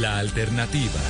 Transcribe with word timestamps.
La 0.00 0.18
alternativa. 0.18 1.00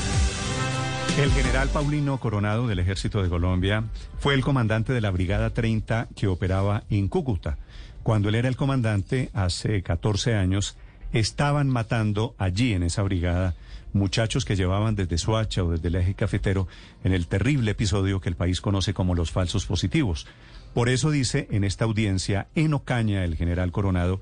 El 1.19 1.33
general 1.33 1.69
Paulino 1.71 2.21
Coronado 2.21 2.69
del 2.69 2.79
Ejército 2.79 3.21
de 3.21 3.29
Colombia 3.29 3.85
fue 4.19 4.35
el 4.35 4.43
comandante 4.43 4.93
de 4.93 5.01
la 5.01 5.11
Brigada 5.11 5.51
30 5.51 6.09
que 6.15 6.29
operaba 6.29 6.85
en 6.89 7.09
Cúcuta. 7.09 7.59
Cuando 8.05 8.29
él 8.29 8.37
era 8.37 8.49
el 8.49 8.57
comandante, 8.57 9.31
hace 9.33 9.83
14 9.83 10.35
años, 10.35 10.77
estaban 11.13 11.69
matando 11.69 12.37
allí 12.39 12.75
en 12.75 12.85
esa 12.85 13.03
brigada 13.03 13.57
muchachos 13.93 14.45
que 14.45 14.57
llevaban 14.57 14.95
desde 14.95 15.19
Suacha 15.19 15.65
o 15.65 15.71
desde 15.71 15.89
el 15.89 15.97
eje 15.97 16.15
cafetero 16.15 16.69
en 17.03 17.13
el 17.13 17.27
terrible 17.27 17.73
episodio 17.73 18.21
que 18.21 18.29
el 18.29 18.37
país 18.37 18.61
conoce 18.61 18.95
como 18.95 19.17
los 19.17 19.33
falsos 19.33 19.67
positivos. 19.67 20.29
Por 20.75 20.89
eso 20.91 21.11
dice 21.11 21.49
en 21.51 21.65
esta 21.65 21.87
audiencia 21.87 22.47
en 22.55 22.75
Ocaña 22.75 23.25
el 23.25 23.35
general 23.35 23.73
Coronado, 23.73 24.21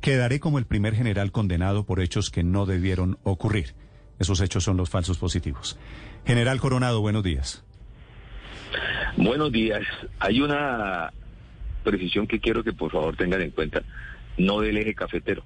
quedaré 0.00 0.40
como 0.40 0.58
el 0.58 0.64
primer 0.64 0.94
general 0.94 1.30
condenado 1.30 1.84
por 1.84 2.00
hechos 2.00 2.30
que 2.30 2.42
no 2.42 2.64
debieron 2.64 3.18
ocurrir. 3.22 3.74
Esos 4.18 4.40
hechos 4.40 4.64
son 4.64 4.76
los 4.76 4.90
falsos 4.90 5.18
positivos. 5.18 5.78
General 6.26 6.60
Coronado, 6.60 7.00
buenos 7.00 7.22
días. 7.22 7.62
Buenos 9.16 9.52
días. 9.52 9.82
Hay 10.18 10.40
una 10.40 11.12
precisión 11.84 12.26
que 12.26 12.40
quiero 12.40 12.62
que 12.64 12.72
por 12.72 12.90
favor 12.90 13.16
tengan 13.16 13.40
en 13.42 13.50
cuenta, 13.50 13.82
no 14.36 14.60
del 14.60 14.76
eje 14.76 14.94
cafetero. 14.94 15.42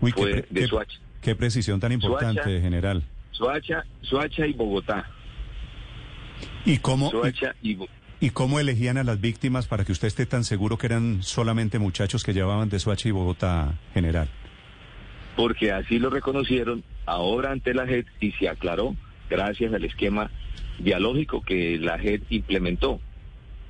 Uy, 0.00 0.12
Fue 0.12 0.26
qué, 0.26 0.32
pre- 0.42 0.46
de 0.50 0.60
qué- 0.62 0.66
Soacha. 0.68 0.98
qué 1.20 1.34
precisión 1.34 1.80
tan 1.80 1.92
importante, 1.92 2.42
Soacha. 2.42 2.60
general. 2.60 3.02
Soacha, 3.32 3.84
Soacha 4.02 4.46
y 4.46 4.52
Bogotá. 4.52 5.10
¿Y 6.64 6.78
cómo, 6.78 7.10
Soacha 7.10 7.54
y, 7.62 7.74
Bo- 7.74 7.88
y, 8.20 8.26
y 8.26 8.30
cómo 8.30 8.60
elegían 8.60 8.96
a 8.96 9.04
las 9.04 9.20
víctimas 9.20 9.66
para 9.66 9.84
que 9.84 9.92
usted 9.92 10.08
esté 10.08 10.24
tan 10.26 10.44
seguro 10.44 10.78
que 10.78 10.86
eran 10.86 11.22
solamente 11.22 11.78
muchachos 11.78 12.22
que 12.24 12.32
llevaban 12.32 12.68
de 12.68 12.78
Soacha 12.78 13.08
y 13.08 13.12
Bogotá, 13.12 13.74
general? 13.92 14.28
Porque 15.36 15.72
así 15.72 15.98
lo 15.98 16.10
reconocieron 16.10 16.84
ahora 17.06 17.50
ante 17.50 17.74
la 17.74 17.86
JEP 17.86 18.06
y 18.20 18.32
se 18.32 18.48
aclaró 18.48 18.96
gracias 19.28 19.72
al 19.72 19.84
esquema 19.84 20.30
dialógico 20.78 21.42
que 21.42 21.78
la 21.78 21.98
JEP 21.98 22.22
implementó. 22.30 23.00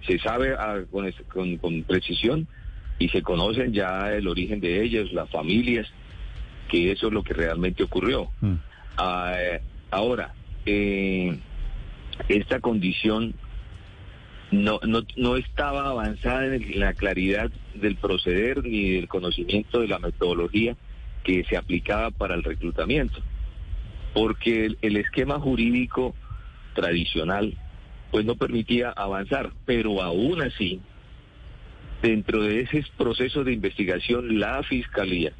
Se 0.06 0.19
sabe 0.19 0.55
ah, 0.58 0.83
con, 0.91 1.06
es- 1.06 1.22
con- 1.33 1.56
con 1.58 1.83
precisión 1.84 2.47
y 2.98 3.08
se 3.08 3.22
conocen 3.22 3.72
ya 3.72 4.12
el 4.12 4.28
origen 4.28 4.61
de 4.61 4.83
ellos, 4.83 5.12
las 5.12 5.30
familias, 5.30 5.86
que 6.69 6.92
eso 6.92 7.08
es 7.08 7.12
lo 7.12 7.22
que 7.22 7.34
realmente 7.34 7.83
ocurrió. 7.83 8.31
Mm. 8.41 8.55
Ah, 8.97 9.34
eh, 9.38 9.60
ahora, 9.91 10.33
eh, 10.66 11.38
esta 12.28 12.60
condición 12.60 13.34
no, 14.50 14.78
no, 14.86 15.00
no 15.16 15.36
estaba 15.36 15.88
avanzada 15.88 16.55
en 16.55 16.78
la 16.78 16.92
claridad 16.94 17.50
del 17.75 17.97
proceder 17.97 18.62
ni 18.64 18.91
del 18.91 19.08
conocimiento 19.08 19.81
de 19.81 19.88
la 19.88 19.98
metodología 19.98 20.77
que 21.25 21.44
se 21.44 21.56
aplicaba 21.56 22.11
para 22.11 22.34
el 22.34 22.44
reclutamiento, 22.44 23.19
porque 24.12 24.77
el, 24.80 24.97
esquema 24.97 25.41
jurídico 25.41 26.14
tradicional 26.75 27.56
pues 28.12 28.25
no 28.25 28.36
permitía 28.36 28.91
avanzar, 28.91 29.50
pero 29.64 30.00
aún 30.00 30.41
así, 30.42 30.81
dentro 32.00 32.42
de 32.42 32.61
ese 32.61 32.84
proceso 32.97 33.42
de 33.42 33.53
investigación, 33.53 34.39
la 34.39 34.62
Fiscalía 34.62 35.33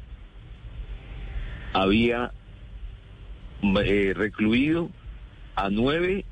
había 1.71 2.31
eh, 3.85 4.13
recluido 4.13 4.89
a 5.55 5.69
nueve 5.69 6.25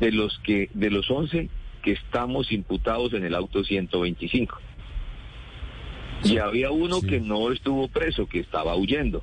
de 0.00 0.12
los 0.12 0.38
que 0.38 0.70
de 0.72 0.90
los 0.90 1.10
once 1.10 1.50
que 1.82 1.92
estamos 1.92 2.52
imputados 2.52 3.12
en 3.12 3.24
el 3.24 3.34
auto 3.34 3.64
125 3.64 4.58
y 6.24 6.38
había 6.38 6.70
uno 6.70 7.00
Sí. 7.00 7.06
que 7.06 7.20
no 7.20 7.52
estuvo 7.52 7.88
preso 7.88 8.26
que 8.26 8.40
estaba 8.40 8.74
huyendo 8.76 9.22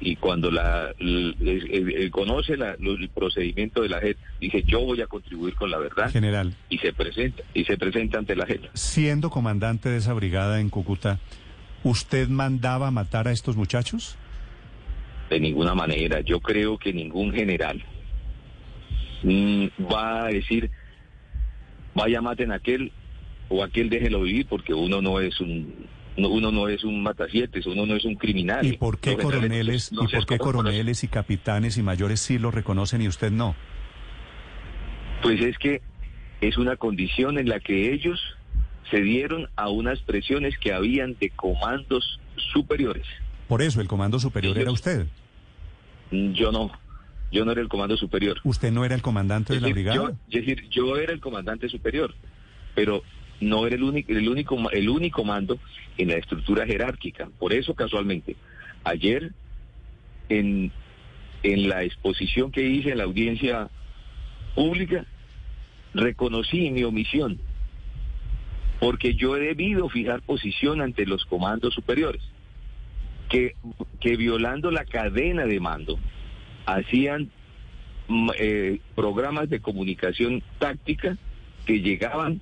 y 0.00 0.16
cuando 0.16 0.50
la 0.50 0.92
l- 0.98 2.10
conoce 2.10 2.56
la- 2.56 2.72
el 2.72 3.10
procedimiento 3.14 3.82
de 3.82 3.90
la 3.90 4.00
JEP 4.00 4.16
dice 4.40 4.62
yo 4.66 4.80
voy 4.80 5.02
a 5.02 5.06
contribuir 5.06 5.54
con 5.54 5.70
la 5.70 5.78
verdad 5.78 6.10
General, 6.10 6.54
y 6.70 6.78
se 6.78 6.92
presenta 6.92 7.42
y 7.52 7.64
se 7.64 7.76
presenta 7.76 8.18
ante 8.18 8.34
la 8.34 8.46
JEP 8.46 8.64
siendo 8.74 9.28
comandante 9.30 9.88
de 9.90 9.98
esa 9.98 10.14
brigada 10.14 10.58
en 10.60 10.70
Cúcuta, 10.70 11.18
¿usted 11.84 12.28
mandaba 12.28 12.90
matar 12.90 13.28
a 13.28 13.32
estos 13.32 13.56
muchachos? 13.56 14.16
de 15.28 15.38
ninguna 15.38 15.76
manera. 15.76 16.22
Yo 16.22 16.40
creo 16.40 16.76
que 16.76 16.92
ningún 16.92 17.32
general 17.32 17.80
mm, 19.22 19.66
va 19.92 20.24
a 20.24 20.28
decir, 20.28 20.70
vaya 21.94 22.20
maten 22.20 22.50
a 22.50 22.56
aquel 22.56 22.90
o 23.50 23.62
aquel 23.62 23.90
déjelo 23.90 24.22
vivir 24.22 24.46
porque 24.46 24.72
uno 24.72 25.02
no 25.02 25.20
es 25.20 25.38
un 25.40 25.74
no- 26.16 26.28
uno 26.28 26.50
no 26.50 26.68
es 26.68 26.82
un 26.84 27.02
matacietes, 27.02 27.66
uno 27.66 27.84
no 27.86 27.94
es 27.96 28.04
un 28.04 28.14
criminal. 28.14 28.64
¿Y 28.66 28.76
por 28.76 28.98
qué 28.98 29.16
coroneles, 29.16 29.92
no 29.92 30.04
y 30.04 30.08
por 30.08 30.26
qué 30.26 30.38
coroneles 30.38 31.04
y 31.04 31.08
capitanes 31.08 31.76
y 31.78 31.82
mayores 31.82 32.20
sí 32.20 32.38
lo 32.38 32.50
reconocen 32.50 33.00
y 33.02 33.08
usted 33.08 33.30
no? 33.30 33.54
Pues 35.22 35.40
es 35.40 35.56
que 35.58 35.82
es 36.40 36.56
una 36.58 36.76
condición 36.76 37.38
en 37.38 37.48
la 37.48 37.60
que 37.60 37.92
ellos 37.92 38.20
se 38.90 39.00
dieron 39.02 39.48
a 39.56 39.68
unas 39.68 40.00
presiones 40.00 40.58
que 40.58 40.72
habían 40.72 41.16
de 41.20 41.30
comandos 41.30 42.18
superiores. 42.52 43.06
Por 43.48 43.62
eso 43.62 43.80
el 43.80 43.88
comando 43.88 44.18
superior 44.18 44.52
Ellos- 44.56 44.62
era 44.62 44.72
usted. 44.72 45.06
Yo 46.10 46.50
no, 46.50 46.72
yo 47.30 47.44
no 47.44 47.52
era 47.52 47.60
el 47.60 47.68
comando 47.68 47.96
superior. 47.96 48.40
¿Usted 48.42 48.72
no 48.72 48.84
era 48.84 48.94
el 48.94 49.02
comandante 49.02 49.54
de 49.54 49.60
la 49.60 49.68
brigada? 49.68 49.96
yo, 49.96 50.08
es 50.08 50.16
decir, 50.46 50.68
yo 50.70 50.96
era 50.96 51.12
el 51.12 51.20
comandante 51.20 51.68
superior, 51.68 52.14
pero 52.74 53.02
no 53.40 53.66
era 53.66 53.76
el 53.76 53.82
único, 53.82 54.12
el 54.12 54.28
único, 54.28 54.70
el 54.70 54.88
único 54.88 55.24
mando 55.24 55.58
en 55.98 56.08
la 56.08 56.14
estructura 56.14 56.66
jerárquica. 56.66 57.28
Por 57.38 57.52
eso, 57.52 57.74
casualmente, 57.74 58.36
ayer 58.84 59.32
en, 60.28 60.70
en 61.42 61.68
la 61.68 61.82
exposición 61.82 62.52
que 62.52 62.62
hice 62.62 62.90
en 62.90 62.98
la 62.98 63.04
audiencia 63.04 63.68
pública, 64.54 65.06
reconocí 65.94 66.70
mi 66.70 66.84
omisión, 66.84 67.38
porque 68.78 69.14
yo 69.14 69.36
he 69.36 69.40
debido 69.40 69.88
fijar 69.88 70.22
posición 70.22 70.80
ante 70.80 71.06
los 71.06 71.24
comandos 71.24 71.74
superiores, 71.74 72.22
que, 73.28 73.54
que 74.00 74.16
violando 74.16 74.70
la 74.70 74.84
cadena 74.84 75.46
de 75.46 75.60
mando, 75.60 75.98
hacían 76.66 77.30
mm, 78.08 78.30
eh, 78.38 78.80
programas 78.94 79.48
de 79.48 79.60
comunicación 79.60 80.42
táctica 80.58 81.16
que 81.64 81.80
llegaban 81.80 82.40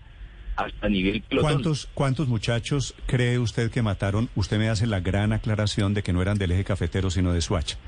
hasta 0.59 0.89
nivel 0.89 1.23
pelotón. 1.23 1.53
¿Cuántos, 1.53 1.89
¿Cuántos 1.95 2.29
muchachos 2.29 2.95
cree 3.07 3.39
usted 3.39 3.71
que 3.71 3.81
mataron? 3.81 4.29
Usted 4.35 4.59
me 4.59 4.69
hace 4.69 4.89
la 4.89 4.99
gran 4.99 5.33
aclaración 5.33 5.95
de 5.95 6.03
que 6.03 6.13
no 6.13 6.21
eran 6.21 6.37
del 6.37 6.51
eje 6.51 6.65
cafetero, 6.65 7.11
sino 7.11 7.33
de 7.33 7.41
Suacha. 7.41 7.79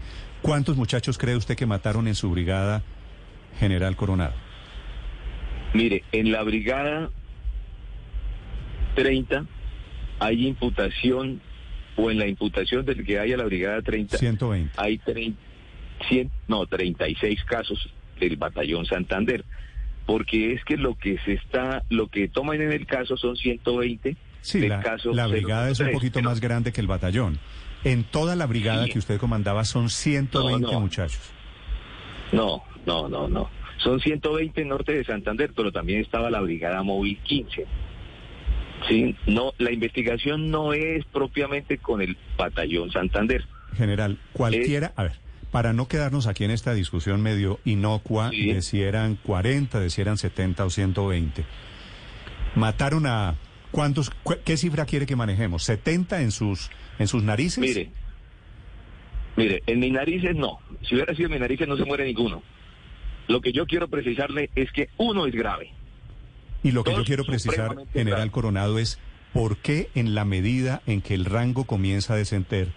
¿Cuántos 0.41 0.77
muchachos 0.77 1.19
cree 1.19 1.35
usted 1.35 1.57
que 1.57 1.67
mataron 1.67 2.07
en 2.07 2.15
su 2.15 2.31
brigada, 2.31 2.85
General 3.59 3.97
Coronado? 3.97 4.35
Mire, 5.75 6.05
en 6.13 6.31
la 6.31 6.43
brigada 6.45 7.11
30 8.95 9.47
hay 10.21 10.47
imputación, 10.47 11.41
o 11.97 12.11
en 12.11 12.19
la 12.19 12.29
imputación 12.29 12.85
del 12.85 13.05
que 13.05 13.19
hay 13.19 13.33
a 13.33 13.37
la 13.37 13.45
brigada 13.45 13.83
30, 13.83 14.17
120. 14.17 14.75
hay 14.77 14.99
30, 14.99 15.37
100, 16.09 16.31
no, 16.47 16.67
36 16.67 17.45
casos 17.45 17.91
del 18.21 18.37
batallón 18.37 18.87
Santander. 18.87 19.45
Porque 20.07 20.53
es 20.53 20.65
que 20.65 20.77
lo 20.77 20.97
que 20.97 21.19
se 21.25 21.35
está, 21.35 21.83
lo 21.89 22.09
que 22.09 22.29
toman 22.29 22.61
en 22.61 22.73
el 22.73 22.87
caso 22.87 23.17
son 23.17 23.37
120 23.37 24.17
Sí, 24.43 24.59
del 24.61 24.71
la, 24.71 24.81
caso 24.81 25.13
la 25.13 25.27
brigada 25.27 25.71
es 25.71 25.79
un 25.81 25.87
003, 25.87 25.95
poquito 25.95 26.15
pero- 26.15 26.31
más 26.31 26.41
grande 26.41 26.73
que 26.73 26.81
el 26.81 26.87
batallón. 26.87 27.39
En 27.85 28.05
toda 28.05 28.37
la 28.37 28.47
brigada 28.47 28.85
Sí. 28.87 28.93
que 28.93 28.99
usted 28.99 29.19
comandaba 29.19 29.65
son 29.65 29.89
120 29.91 30.67
No, 30.67 30.73
no. 30.73 30.81
muchachos. 30.81 31.21
No, 32.33 32.63
no, 32.87 33.09
no, 33.09 33.29
no. 33.29 33.51
Son 33.79 33.99
120 34.01 34.61
en 34.63 34.69
norte 34.69 34.93
de 34.93 35.05
Santander, 35.05 35.53
pero 35.57 35.73
también 35.73 36.01
estaba 36.01 36.29
la 36.31 36.41
Brigada 36.41 36.83
Móvil 36.83 37.19
15. 37.23 37.67
Sí, 38.89 39.15
no, 39.27 39.53
la 39.59 39.73
investigación 39.73 40.51
no 40.51 40.73
es 40.73 41.05
propiamente 41.07 41.79
con 41.79 42.01
el 42.03 42.17
batallón 42.37 42.91
Santander. 42.91 43.45
General, 43.77 44.19
cualquiera, 44.33 44.93
a 44.97 45.05
ver, 45.05 45.13
para 45.51 45.73
no 45.73 45.89
quedarnos 45.89 46.27
aquí 46.27 46.45
en 46.45 46.51
esta 46.51 46.75
discusión 46.75 47.21
medio 47.23 47.59
inocua 47.65 48.31
Sí. 48.31 48.53
de 48.53 48.63
si 48.63 48.83
eran 48.83 49.17
40, 49.17 49.81
de 49.81 49.91
si 49.91 50.01
eran 50.01 50.17
70 50.19 50.65
o 50.65 50.71
120, 50.71 51.45
mataron 52.55 53.07
a 53.07 53.37
cuántos, 53.71 54.11
cu- 54.11 54.37
qué 54.45 54.57
cifra 54.57 54.85
quiere 54.87 55.07
que 55.07 55.17
manejemos, 55.17 55.65
70 55.65 56.23
en 56.23 56.31
sus 56.31 56.71
en 56.99 57.09
sus 57.09 57.23
narices. 57.23 57.59
Mire, 57.59 57.91
mire, 59.37 59.63
en 59.67 59.81
mis 59.81 59.93
narices 59.93 60.37
no. 60.37 60.59
Si 60.83 60.95
hubiera 60.95 61.15
sido 61.15 61.27
en 61.27 61.33
mis 61.33 61.41
narices 61.41 61.67
no 61.69 61.77
se 61.77 61.85
muere 61.85 62.05
ninguno. 62.05 62.43
Lo 63.29 63.41
que 63.41 63.53
yo 63.53 63.67
quiero 63.67 63.89
precisarle 63.89 64.51
es 64.55 64.71
que 64.73 64.89
uno 64.99 65.27
es 65.27 65.35
grave. 65.35 65.71
y 66.63 66.73
lo 66.73 66.85
que 66.85 66.93
yo 66.93 67.05
quiero 67.05 67.25
precisar, 67.25 67.75
General. 67.95 68.31
Coronado, 68.31 68.79
es 68.79 68.99
por 69.33 69.57
qué 69.57 69.89
en 69.95 70.15
la 70.15 70.27
medida 70.27 70.83
en 70.87 71.01
que 71.01 71.15
el 71.15 71.25
rango 71.25 71.65
comienza 71.65 72.13
a 72.13 72.17
descender 72.19 72.69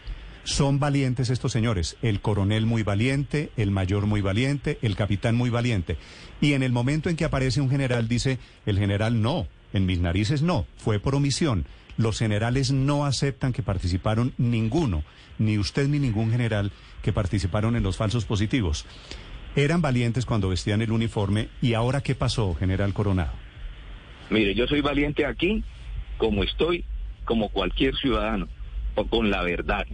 son 0.43 0.79
valientes 0.79 1.29
estos 1.29 1.51
señores, 1.51 1.97
el 2.01 2.19
coronel 2.19 2.65
muy 2.65 2.83
valiente, 2.83 3.51
el 3.57 3.71
mayor 3.71 4.05
muy 4.05 4.21
valiente, 4.21 4.77
el 4.81 4.95
capitán 4.95 5.35
muy 5.35 5.49
valiente. 5.49 5.97
Y 6.41 6.53
en 6.53 6.63
el 6.63 6.71
momento 6.71 7.09
en 7.09 7.15
que 7.15 7.25
aparece 7.25 7.61
un 7.61 7.69
general 7.69 8.07
dice, 8.07 8.39
el 8.65 8.77
general 8.77 9.21
no, 9.21 9.47
en 9.73 9.85
mis 9.85 9.99
narices 9.99 10.41
no, 10.41 10.65
fue 10.77 10.99
por 10.99 11.15
omisión. 11.15 11.65
los 11.95 12.17
generales 12.17 12.71
no 12.71 13.05
aceptan 13.05 13.53
que 13.53 13.61
participaron 13.61 14.33
ninguno, 14.37 15.03
ni 15.37 15.59
usted 15.59 15.87
ni 15.87 15.99
ningún 15.99 16.31
general 16.31 16.71
que 17.03 17.13
participaron 17.13 17.75
en 17.75 17.83
los 17.83 17.97
falsos 17.97 18.25
positivos. 18.25 18.85
Eran 19.55 19.81
valientes 19.81 20.25
cuando 20.25 20.49
vestían 20.49 20.81
el 20.81 20.91
uniforme 20.91 21.49
y 21.61 21.75
ahora 21.75 22.01
¿qué 22.01 22.15
pasó, 22.15 22.55
general 22.55 22.93
Coronado? 22.93 23.33
Mire, 24.31 24.55
yo 24.55 24.65
soy 24.65 24.81
valiente 24.81 25.25
aquí 25.25 25.63
como 26.17 26.43
estoy, 26.43 26.85
como 27.25 27.49
cualquier 27.49 27.95
ciudadano, 27.95 28.47
o 28.95 29.05
con 29.05 29.29
la 29.29 29.43
verdad. 29.43 29.85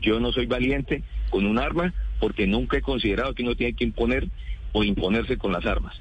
Yo 0.00 0.20
no 0.20 0.32
soy 0.32 0.46
valiente 0.46 1.02
con 1.30 1.46
un 1.46 1.58
arma 1.58 1.94
porque 2.18 2.46
nunca 2.46 2.78
he 2.78 2.82
considerado 2.82 3.34
que 3.34 3.42
uno 3.42 3.54
tiene 3.54 3.74
que 3.74 3.84
imponer 3.84 4.28
o 4.72 4.84
imponerse 4.84 5.36
con 5.36 5.52
las 5.52 5.66
armas. 5.66 6.00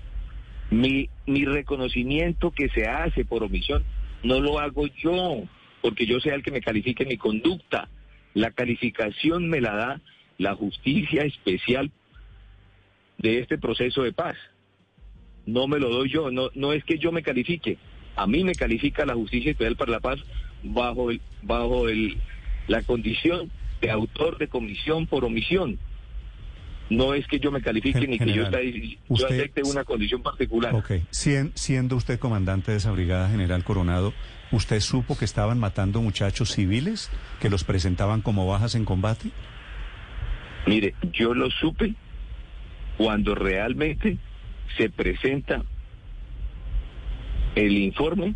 Mi, 0.69 1.09
mi 1.25 1.45
reconocimiento 1.45 2.51
que 2.51 2.69
se 2.69 2.87
hace 2.87 3.25
por 3.25 3.43
omisión 3.43 3.83
no 4.23 4.39
lo 4.39 4.59
hago 4.59 4.87
yo, 4.87 5.43
porque 5.81 6.05
yo 6.05 6.19
sea 6.19 6.35
el 6.35 6.43
que 6.43 6.51
me 6.51 6.61
califique 6.61 7.05
mi 7.05 7.17
conducta. 7.17 7.89
La 8.33 8.51
calificación 8.51 9.49
me 9.49 9.61
la 9.61 9.75
da 9.75 10.01
la 10.37 10.55
justicia 10.55 11.23
especial 11.23 11.91
de 13.17 13.39
este 13.39 13.57
proceso 13.57 14.03
de 14.03 14.13
paz. 14.13 14.35
No 15.45 15.67
me 15.67 15.79
lo 15.79 15.89
doy 15.89 16.09
yo, 16.09 16.29
no, 16.31 16.73
es 16.73 16.83
que 16.83 16.99
yo 16.99 17.11
me 17.11 17.23
califique, 17.23 17.77
a 18.15 18.27
mí 18.27 18.43
me 18.43 18.53
califica 18.53 19.05
la 19.05 19.15
justicia 19.15 19.51
especial 19.51 19.75
para 19.75 19.91
la 19.91 19.99
paz 19.99 20.19
bajo 20.63 21.09
bajo 21.41 21.85
la 22.67 22.83
condición 22.83 23.49
de 23.81 23.91
autor 23.91 24.37
de 24.37 24.47
comisión 24.47 25.07
por 25.07 25.25
omisión. 25.25 25.79
No 26.89 27.13
es 27.13 27.27
que 27.27 27.39
yo 27.39 27.51
me 27.51 27.61
califique 27.61 28.07
ni 28.07 28.17
que 28.17 28.33
yo, 28.33 28.49
yo 29.09 29.27
acepte 29.27 29.61
una 29.63 29.83
condición 29.83 30.23
particular. 30.23 30.73
Ok, 30.73 30.93
siendo 31.11 31.95
usted 31.95 32.17
comandante 32.17 32.71
de 32.71 32.77
esa 32.77 32.91
brigada 32.91 33.29
general 33.29 33.63
Coronado, 33.63 34.13
¿usted 34.51 34.79
supo 34.79 35.15
que 35.15 35.25
estaban 35.25 35.59
matando 35.59 36.01
muchachos 36.01 36.51
civiles 36.51 37.11
que 37.39 37.49
los 37.49 37.63
presentaban 37.63 38.21
como 38.21 38.47
bajas 38.47 38.73
en 38.73 38.85
combate? 38.85 39.29
Mire, 40.65 40.95
yo 41.13 41.35
lo 41.35 41.51
supe 41.51 41.93
cuando 42.97 43.35
realmente 43.35 44.17
se 44.75 44.89
presenta 44.89 45.63
el 47.55 47.77
informe 47.77 48.33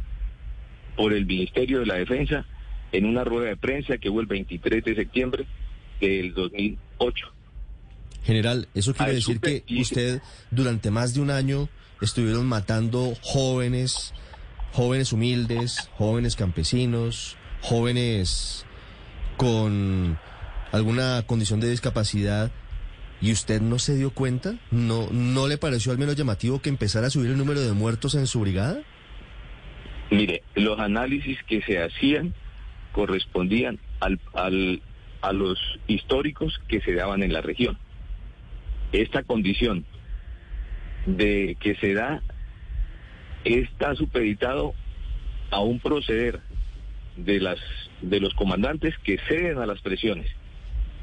por 0.96 1.12
el 1.14 1.26
Ministerio 1.26 1.80
de 1.80 1.88
la 1.88 1.96
Defensa 1.96 2.46
en 2.94 3.06
una 3.06 3.24
rueda 3.24 3.50
de 3.50 3.58
prensa 3.58 3.98
que 3.98 4.10
hubo 4.10 4.22
el 4.22 4.28
23 4.28 4.86
de 4.86 4.96
septiembre 4.96 5.46
del 6.00 6.34
2008. 6.34 7.28
General, 8.24 8.68
¿eso 8.74 8.94
quiere 8.94 9.16
decir 9.16 9.42
que 9.42 9.64
usted 9.82 10.22
durante 10.52 10.92
más 10.92 11.14
de 11.14 11.20
un 11.20 11.30
año 11.30 11.68
estuvieron 12.02 12.46
matando 12.46 13.14
jóvenes, 13.22 14.14
jóvenes 14.72 15.12
humildes, 15.12 15.90
jóvenes 15.98 16.36
campesinos, 16.36 17.36
jóvenes 17.62 18.66
con 19.36 20.18
alguna 20.72 21.24
condición 21.26 21.60
de 21.60 21.70
discapacidad 21.70 22.52
y 23.20 23.32
usted 23.32 23.62
no 23.62 23.80
se 23.80 23.96
dio 23.96 24.12
cuenta? 24.12 24.56
¿No, 24.72 25.10
¿No 25.12 25.48
le 25.48 25.58
pareció 25.58 25.92
al 25.92 25.98
menos 25.98 26.16
llamativo 26.16 26.62
que 26.62 26.70
empezara 26.70 27.08
a 27.08 27.10
subir 27.10 27.32
el 27.32 27.38
número 27.38 27.60
de 27.62 27.74
muertos 27.74 28.16
en 28.16 28.28
su 28.28 28.40
brigada? 28.40 28.82
Mire, 30.12 30.44
los 30.56 30.80
análisis 30.80 31.40
que 31.48 31.62
se 31.62 31.82
hacían 31.82 32.34
correspondían 32.94 33.80
al, 34.00 34.20
a 35.22 35.34
los 35.34 35.60
históricos 35.88 36.60
que 36.70 36.80
se 36.82 36.94
daban 36.94 37.24
en 37.24 37.34
la 37.34 37.42
región. 37.42 37.78
Esta 38.94 39.24
condición 39.24 39.86
de 41.06 41.58
que 41.60 41.76
se 41.76 41.94
da 41.94 42.22
está 43.44 43.96
supeditado 43.96 44.74
a 45.52 45.60
un 45.60 45.80
proceder 45.80 46.40
de 47.18 47.40
las 47.40 47.60
de 48.02 48.20
los 48.20 48.34
comandantes 48.34 48.98
que 49.00 49.18
ceden 49.28 49.60
a 49.60 49.66
las 49.66 49.82
presiones, 49.82 50.28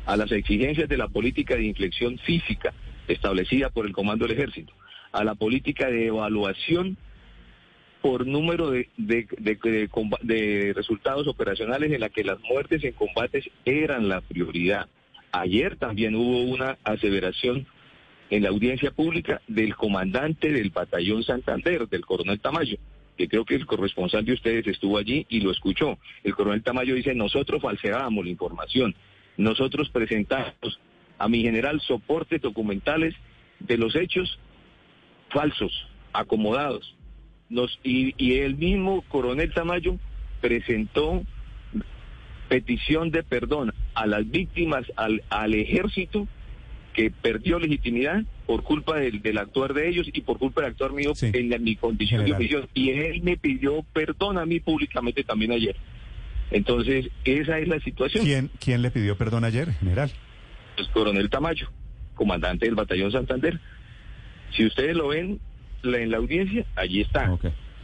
a 0.07 0.17
las 0.17 0.33
exigencias 0.33 0.89
de 0.89 0.97
la 0.97 1.09
política 1.09 1.57
de 1.57 1.65
inflexión 1.65 2.19
física 2.19 2.73
establecida 3.09 3.71
por 3.71 3.87
el 3.87 3.93
Comando 3.93 4.27
del 4.27 4.37
Ejército, 4.37 4.73
a 5.13 5.25
la 5.25 5.35
política 5.35 5.89
de 5.89 6.07
evaluación 6.07 6.97
por 8.03 8.27
número 8.27 8.71
de, 8.71 8.89
resultados 10.75 11.27
operacionales 11.29 11.93
en 11.93 12.01
la 12.01 12.09
que 12.09 12.25
las 12.25 12.41
muertes 12.41 12.83
en 12.85 12.93
combates 12.93 13.49
eran 13.65 14.09
la 14.09 14.21
prioridad. 14.21 14.89
Ayer 15.33 15.77
también 15.77 16.15
hubo 16.15 16.43
una 16.43 16.79
aseveración 16.83 17.67
en 18.31 18.43
la 18.43 18.49
audiencia 18.49 18.91
pública 18.91 19.43
del 19.49 19.75
comandante 19.77 20.51
del 20.53 20.71
batallón 20.71 21.23
Santander, 21.23 21.89
del 21.89 22.07
coronel 22.07 22.41
Tamayo, 22.41 22.79
que 23.19 23.29
creo 23.29 23.45
que 23.45 23.55
el 23.55 23.67
corresponsal 23.67 24.25
de 24.25 24.33
ustedes 24.33 24.67
estuvo 24.67 24.97
allí 24.97 25.27
y 25.29 25.41
lo 25.41 25.51
escuchó. 25.51 25.99
El 26.25 26.35
coronel 26.35 26.63
Tamayo 26.63 26.95
dice, 26.95 27.15
nosotros 27.15 27.61
falseábamos 27.61 28.25
la 28.25 28.31
información, 28.31 28.95
nosotros 29.37 29.91
presentamos 29.91 30.81
a 31.19 31.29
mi 31.29 31.43
general 31.43 31.81
soportes 31.81 32.41
documentales 32.41 33.15
de 33.59 33.77
los 33.77 33.95
hechos 33.95 34.39
falsos, 35.29 35.87
acomodados. 36.13 36.97
Nos, 37.51 37.79
y, 37.85 38.15
y 38.17 38.39
el 38.39 38.57
mismo 38.57 39.03
coronel 39.09 39.53
Tamayo 39.53 39.99
presentó 40.41 41.23
petición 42.49 43.11
de 43.11 43.23
perdón 43.23 43.73
a 43.95 44.07
las 44.07 44.29
víctimas, 44.29 44.85
al, 44.97 45.23
al 45.29 45.55
ejército, 45.55 46.27
que 46.95 47.11
perdió 47.11 47.59
legitimidad 47.59 48.23
por 48.47 48.63
culpa 48.63 48.97
del, 48.99 49.23
del, 49.23 49.39
actuar 49.39 49.75
de 49.75 49.89
ellos 49.89 50.09
y 50.13 50.21
por 50.23 50.39
culpa 50.39 50.63
del 50.63 50.71
actuar 50.71 50.93
mío 50.93 51.13
en 51.21 51.63
mi 51.63 51.77
condición 51.77 52.25
de 52.25 52.33
omisión. 52.33 52.69
Y 52.75 52.91
él 52.91 53.23
me 53.23 53.37
pidió 53.37 53.85
perdón 53.93 54.39
a 54.39 54.47
mí 54.47 54.61
públicamente 54.61 55.23
también 55.23 55.53
ayer. 55.53 55.77
Entonces, 56.51 57.09
esa 57.25 57.59
es 57.59 57.69
la 57.69 57.79
situación. 57.81 58.25
¿Quién, 58.25 58.51
quién 58.59 58.83
le 58.83 58.91
pidió 58.91 59.17
perdón 59.17 59.45
ayer, 59.45 59.73
general? 59.75 60.11
El 60.77 60.89
coronel 60.91 61.31
Tamayo, 61.31 61.71
comandante 62.15 62.67
del 62.67 62.75
batallón 62.75 63.13
Santander. 63.13 63.61
Si 64.57 64.67
ustedes 64.67 64.97
lo 64.97 65.09
ven 65.09 65.39
en 65.83 66.11
la 66.11 66.19
audiencia, 66.19 66.65
allí 66.77 67.01
está. 67.01 67.37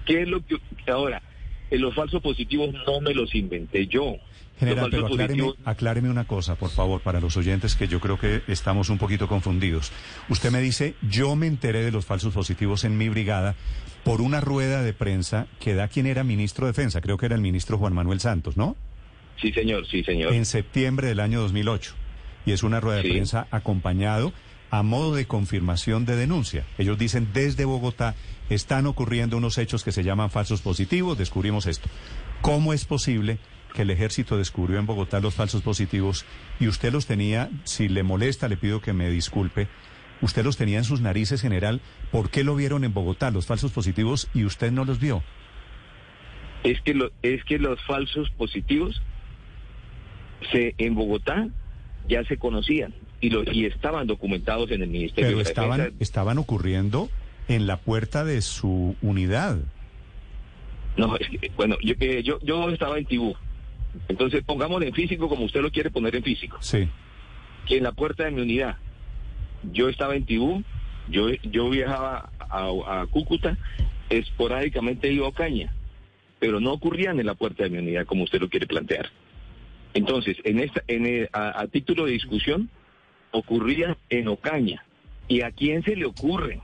¿Qué 0.04 0.22
es 0.22 0.28
lo 0.28 0.44
que 0.44 0.56
ahora? 0.90 1.22
En 1.70 1.80
los 1.80 1.94
falsos 1.94 2.22
positivos 2.22 2.72
no 2.86 3.00
me 3.00 3.12
los 3.12 3.34
inventé 3.34 3.86
yo. 3.86 4.16
General, 4.58 4.88
pero 4.90 5.54
acláreme, 5.64 6.08
una 6.08 6.24
cosa, 6.24 6.54
por 6.54 6.70
favor, 6.70 7.02
para 7.02 7.20
los 7.20 7.36
oyentes 7.36 7.74
que 7.74 7.88
yo 7.88 8.00
creo 8.00 8.18
que 8.18 8.40
estamos 8.48 8.88
un 8.88 8.96
poquito 8.96 9.28
confundidos. 9.28 9.92
Usted 10.30 10.50
me 10.50 10.62
dice, 10.62 10.94
yo 11.02 11.36
me 11.36 11.46
enteré 11.46 11.82
de 11.82 11.92
los 11.92 12.06
falsos 12.06 12.32
positivos 12.32 12.84
en 12.84 12.96
mi 12.96 13.10
brigada 13.10 13.54
por 14.02 14.22
una 14.22 14.40
rueda 14.40 14.82
de 14.82 14.94
prensa 14.94 15.46
que 15.60 15.74
da 15.74 15.88
quien 15.88 16.06
era 16.06 16.24
ministro 16.24 16.64
de 16.64 16.72
Defensa, 16.72 17.02
creo 17.02 17.18
que 17.18 17.26
era 17.26 17.34
el 17.34 17.42
ministro 17.42 17.76
Juan 17.76 17.92
Manuel 17.92 18.20
Santos, 18.20 18.56
¿no? 18.56 18.76
Sí, 19.40 19.52
señor, 19.52 19.86
sí, 19.86 20.02
señor. 20.02 20.32
En 20.32 20.46
septiembre 20.46 21.08
del 21.08 21.20
año 21.20 21.40
2008. 21.42 21.94
Y 22.46 22.52
es 22.52 22.62
una 22.62 22.80
rueda 22.80 23.02
de 23.02 23.10
prensa 23.10 23.48
acompañado 23.50 24.32
a 24.70 24.82
modo 24.82 25.14
de 25.14 25.26
confirmación 25.26 26.04
de 26.06 26.16
denuncia. 26.16 26.64
Ellos 26.78 26.98
dicen, 26.98 27.28
desde 27.32 27.64
Bogotá 27.64 28.14
están 28.50 28.86
ocurriendo 28.86 29.36
unos 29.36 29.58
hechos 29.58 29.84
que 29.84 29.92
se 29.92 30.04
llaman 30.04 30.30
falsos 30.30 30.60
positivos, 30.62 31.18
descubrimos 31.18 31.66
esto. 31.66 31.88
¿Cómo 32.40 32.72
es 32.72 32.84
posible 32.84 33.38
que 33.74 33.82
el 33.82 33.90
ejército 33.90 34.36
descubrió 34.36 34.78
en 34.78 34.86
Bogotá 34.86 35.20
los 35.20 35.34
falsos 35.34 35.62
positivos 35.62 36.24
y 36.58 36.68
usted 36.68 36.92
los 36.92 37.06
tenía, 37.06 37.50
si 37.64 37.88
le 37.88 38.02
molesta, 38.02 38.48
le 38.48 38.56
pido 38.56 38.80
que 38.80 38.92
me 38.92 39.10
disculpe, 39.10 39.68
usted 40.22 40.44
los 40.44 40.56
tenía 40.56 40.78
en 40.78 40.84
sus 40.84 41.00
narices, 41.00 41.42
general, 41.42 41.80
¿por 42.10 42.30
qué 42.30 42.42
lo 42.42 42.56
vieron 42.56 42.84
en 42.84 42.94
Bogotá, 42.94 43.30
los 43.30 43.46
falsos 43.46 43.72
positivos, 43.72 44.28
y 44.34 44.44
usted 44.44 44.72
no 44.72 44.84
los 44.84 44.98
vio? 44.98 45.22
Es 46.64 46.80
que, 46.80 46.94
lo, 46.94 47.10
es 47.22 47.44
que 47.44 47.58
los 47.58 47.80
falsos 47.84 48.30
positivos 48.30 49.00
se, 50.50 50.74
en 50.78 50.94
Bogotá 50.94 51.48
ya 52.08 52.24
se 52.24 52.38
conocían 52.38 52.94
y, 53.20 53.30
lo, 53.30 53.42
y 53.50 53.66
estaban 53.66 54.06
documentados 54.06 54.70
en 54.70 54.82
el 54.82 54.88
Ministerio 54.88 55.28
Pero 55.28 55.38
de 55.38 55.42
estaban, 55.42 55.92
estaban 56.00 56.38
ocurriendo 56.38 57.08
en 57.48 57.66
la 57.66 57.78
puerta 57.78 58.24
de 58.24 58.42
su 58.42 58.96
unidad. 59.02 59.58
No, 60.96 61.16
es 61.16 61.28
que, 61.28 61.50
bueno, 61.56 61.76
yo, 61.82 61.94
eh, 62.00 62.22
yo, 62.22 62.38
yo 62.42 62.68
estaba 62.70 62.98
en 62.98 63.04
Tibú, 63.04 63.36
entonces 64.08 64.42
pongámoslo 64.44 64.86
en 64.86 64.94
físico 64.94 65.28
como 65.28 65.44
usted 65.44 65.60
lo 65.60 65.70
quiere 65.70 65.90
poner 65.90 66.16
en 66.16 66.22
físico. 66.22 66.58
Sí. 66.60 66.88
Que 67.66 67.78
en 67.78 67.82
la 67.82 67.92
puerta 67.92 68.24
de 68.24 68.30
mi 68.30 68.42
unidad, 68.42 68.76
yo 69.72 69.88
estaba 69.88 70.16
en 70.16 70.24
Tibú, 70.24 70.62
yo, 71.08 71.30
yo 71.42 71.70
viajaba 71.70 72.30
a, 72.38 73.06
Cúcuta, 73.10 73.56
esporádicamente 74.08 75.12
iba 75.12 75.26
a 75.26 75.30
Ocaña, 75.30 75.74
pero 76.38 76.60
no 76.60 76.72
ocurrían 76.72 77.18
en 77.20 77.26
la 77.26 77.34
puerta 77.34 77.64
de 77.64 77.70
mi 77.70 77.78
unidad 77.78 78.06
como 78.06 78.24
usted 78.24 78.40
lo 78.40 78.48
quiere 78.48 78.66
plantear. 78.66 79.10
Entonces, 79.94 80.36
en 80.44 80.60
esta, 80.60 80.82
en 80.88 81.28
a, 81.32 81.66
título 81.68 82.04
de 82.04 82.12
discusión, 82.12 82.68
ocurría 83.30 83.96
en 84.08 84.28
Ocaña. 84.28 84.84
¿Y 85.28 85.42
a 85.42 85.50
quién 85.50 85.82
se 85.82 85.96
le 85.96 86.04
ocurre? 86.04 86.60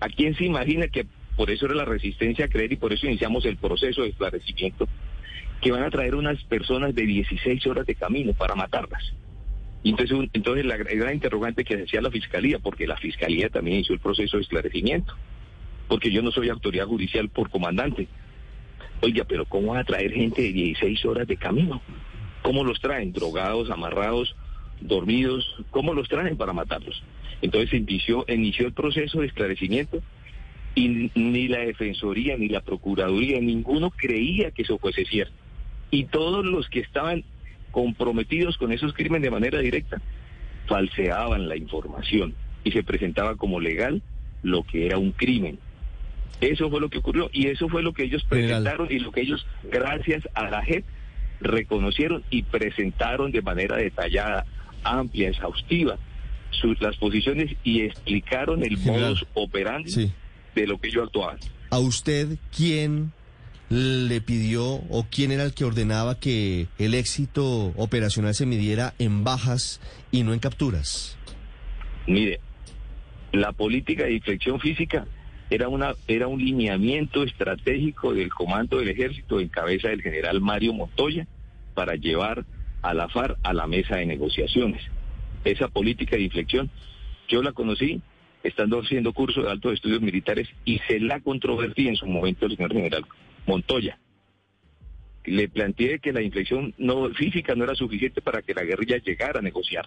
¿A 0.00 0.08
quién 0.08 0.34
se 0.34 0.44
imagina 0.44 0.88
que 0.88 1.06
por 1.36 1.50
eso 1.50 1.66
era 1.66 1.74
la 1.74 1.84
resistencia 1.84 2.44
a 2.44 2.48
creer 2.48 2.72
y 2.72 2.76
por 2.76 2.92
eso 2.92 3.06
iniciamos 3.06 3.44
el 3.44 3.56
proceso 3.56 4.02
de 4.02 4.10
esclarecimiento? 4.10 4.88
que 5.60 5.72
van 5.72 5.82
a 5.82 5.90
traer 5.90 6.14
unas 6.14 6.42
personas 6.44 6.94
de 6.94 7.02
16 7.02 7.66
horas 7.66 7.86
de 7.86 7.94
camino 7.94 8.32
para 8.32 8.54
matarlas. 8.54 9.12
Y 9.82 9.90
entonces, 9.90 10.16
entonces 10.32 10.64
la 10.64 10.78
gran 10.78 11.14
interrogante 11.14 11.64
que 11.64 11.82
hacía 11.82 12.00
la 12.00 12.10
fiscalía, 12.10 12.58
porque 12.58 12.86
la 12.86 12.96
fiscalía 12.96 13.50
también 13.50 13.80
hizo 13.80 13.92
el 13.92 13.98
proceso 13.98 14.38
de 14.38 14.42
esclarecimiento, 14.42 15.14
porque 15.86 16.10
yo 16.10 16.22
no 16.22 16.30
soy 16.30 16.48
autoridad 16.48 16.86
judicial 16.86 17.28
por 17.28 17.50
comandante, 17.50 18.08
Oiga, 19.02 19.24
pero 19.24 19.46
¿cómo 19.46 19.68
van 19.68 19.80
a 19.80 19.84
traer 19.84 20.12
gente 20.12 20.42
de 20.42 20.52
16 20.52 21.06
horas 21.06 21.26
de 21.26 21.38
camino? 21.38 21.80
¿Cómo 22.42 22.64
los 22.64 22.80
traen? 22.80 23.12
¿Drogados, 23.12 23.70
amarrados, 23.70 24.36
dormidos? 24.80 25.56
¿Cómo 25.70 25.94
los 25.94 26.08
traen 26.08 26.36
para 26.36 26.52
matarlos? 26.52 27.02
Entonces 27.42 27.72
inició, 27.72 28.24
inició 28.28 28.66
el 28.66 28.72
proceso 28.72 29.20
de 29.20 29.26
esclarecimiento 29.26 30.02
y 30.74 31.10
ni 31.14 31.48
la 31.48 31.58
Defensoría, 31.60 32.36
ni 32.36 32.48
la 32.48 32.60
Procuraduría, 32.60 33.40
ninguno 33.40 33.90
creía 33.90 34.50
que 34.50 34.62
eso 34.62 34.78
fuese 34.78 35.04
cierto. 35.04 35.34
Y 35.90 36.04
todos 36.04 36.44
los 36.44 36.68
que 36.68 36.80
estaban 36.80 37.24
comprometidos 37.70 38.56
con 38.56 38.72
esos 38.72 38.92
crímenes 38.92 39.22
de 39.22 39.30
manera 39.30 39.58
directa 39.58 40.00
falseaban 40.66 41.48
la 41.48 41.56
información 41.56 42.34
y 42.64 42.72
se 42.72 42.82
presentaba 42.82 43.36
como 43.36 43.60
legal 43.60 44.02
lo 44.42 44.62
que 44.62 44.86
era 44.86 44.98
un 44.98 45.12
crimen. 45.12 45.58
Eso 46.40 46.70
fue 46.70 46.80
lo 46.80 46.88
que 46.88 46.98
ocurrió 46.98 47.28
y 47.32 47.48
eso 47.48 47.68
fue 47.68 47.82
lo 47.82 47.92
que 47.92 48.04
ellos 48.04 48.24
presentaron 48.24 48.88
y 48.90 48.98
lo 48.98 49.12
que 49.12 49.20
ellos, 49.20 49.46
gracias 49.64 50.26
a 50.34 50.48
la 50.48 50.62
JEP, 50.62 50.84
reconocieron 51.40 52.22
y 52.30 52.42
presentaron 52.42 53.32
de 53.32 53.42
manera 53.42 53.76
detallada, 53.76 54.46
amplia, 54.84 55.28
exhaustiva, 55.28 55.98
sus, 56.50 56.80
las 56.80 56.96
posiciones 56.96 57.56
y 57.64 57.82
explicaron 57.82 58.62
el 58.64 58.76
modus 58.78 59.24
operandi 59.34 60.12
de 60.54 60.66
lo 60.66 60.78
que 60.80 60.88
ellos 60.88 61.04
actuaban. 61.06 61.38
¿A 61.70 61.78
usted 61.78 62.38
quién 62.54 63.12
le 63.68 64.20
pidió 64.20 64.64
o 64.66 65.06
quién 65.08 65.30
era 65.30 65.44
el 65.44 65.54
que 65.54 65.64
ordenaba 65.64 66.18
que 66.18 66.66
el 66.78 66.94
éxito 66.94 67.72
operacional 67.76 68.34
se 68.34 68.44
midiera 68.44 68.94
en 68.98 69.22
bajas 69.22 69.80
y 70.10 70.24
no 70.24 70.32
en 70.32 70.40
capturas? 70.40 71.16
Mire, 72.06 72.40
la 73.32 73.52
política 73.52 74.04
de 74.04 74.14
inflexión 74.14 74.58
física 74.58 75.06
era, 75.50 75.68
una, 75.68 75.94
era 76.08 76.26
un 76.26 76.40
lineamiento 76.40 77.22
estratégico 77.22 78.12
del 78.12 78.30
comando 78.30 78.78
del 78.78 78.88
ejército 78.88 79.40
en 79.40 79.48
cabeza 79.48 79.88
del 79.88 80.02
general 80.02 80.40
Mario 80.40 80.72
Montoya 80.72 81.26
para 81.74 81.94
llevar 81.94 82.44
a 82.82 82.94
la 82.94 83.08
FARC 83.08 83.38
a 83.42 83.52
la 83.52 83.66
mesa 83.66 83.96
de 83.96 84.06
negociaciones. 84.06 84.82
Esa 85.44 85.68
política 85.68 86.16
de 86.16 86.22
inflexión, 86.22 86.70
yo 87.28 87.42
la 87.42 87.52
conocí 87.52 88.00
estando 88.42 88.80
haciendo 88.80 89.12
curso 89.12 89.42
de 89.42 89.50
altos 89.50 89.74
estudios 89.74 90.00
militares 90.00 90.48
y 90.64 90.78
se 90.88 90.98
la 91.00 91.20
controvertí 91.20 91.88
en 91.88 91.96
su 91.96 92.06
momento 92.06 92.46
el 92.46 92.56
señor 92.56 92.72
general 92.72 93.04
Montoya. 93.46 93.98
Le 95.24 95.48
planteé 95.48 95.98
que 95.98 96.12
la 96.12 96.22
inflexión 96.22 96.74
no, 96.78 97.10
física 97.10 97.54
no 97.54 97.64
era 97.64 97.74
suficiente 97.74 98.22
para 98.22 98.42
que 98.42 98.54
la 98.54 98.64
guerrilla 98.64 98.98
llegara 98.98 99.40
a 99.40 99.42
negociar. 99.42 99.86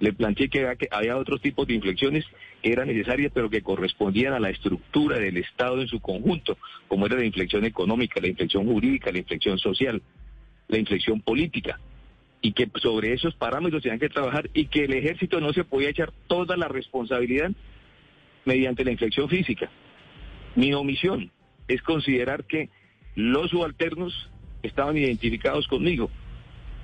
Le 0.00 0.12
planteé 0.12 0.48
que 0.48 0.66
había, 0.90 1.16
otros 1.16 1.40
tipos 1.40 1.66
de 1.66 1.74
inflexiones 1.74 2.24
que 2.60 2.72
eran 2.72 2.88
necesarias, 2.88 3.32
pero 3.32 3.48
que 3.48 3.62
correspondían 3.62 4.34
a 4.34 4.40
la 4.40 4.50
estructura 4.50 5.18
del 5.18 5.38
Estado 5.38 5.80
en 5.80 5.88
su 5.88 6.00
conjunto, 6.00 6.58
como 6.88 7.06
era 7.06 7.16
la 7.16 7.24
inflexión 7.24 7.64
económica, 7.64 8.20
la 8.20 8.28
inflexión 8.28 8.66
jurídica, 8.66 9.12
la 9.12 9.18
inflexión 9.18 9.58
social, 9.58 10.02
la 10.68 10.78
inflexión 10.78 11.20
política 11.20 11.78
y 12.44 12.52
que 12.52 12.70
sobre 12.82 13.14
esos 13.14 13.34
parámetros 13.34 13.82
tenían 13.82 13.98
que 13.98 14.10
trabajar 14.10 14.50
y 14.52 14.66
que 14.66 14.84
el 14.84 14.92
ejército 14.92 15.40
no 15.40 15.54
se 15.54 15.64
podía 15.64 15.88
echar 15.88 16.12
toda 16.26 16.58
la 16.58 16.68
responsabilidad 16.68 17.50
mediante 18.44 18.84
la 18.84 18.90
inflexión 18.90 19.30
física. 19.30 19.70
Mi 20.54 20.74
omisión 20.74 21.30
es 21.68 21.80
considerar 21.80 22.44
que 22.44 22.68
los 23.14 23.48
subalternos 23.48 24.28
estaban 24.62 24.94
identificados 24.98 25.66
conmigo 25.68 26.10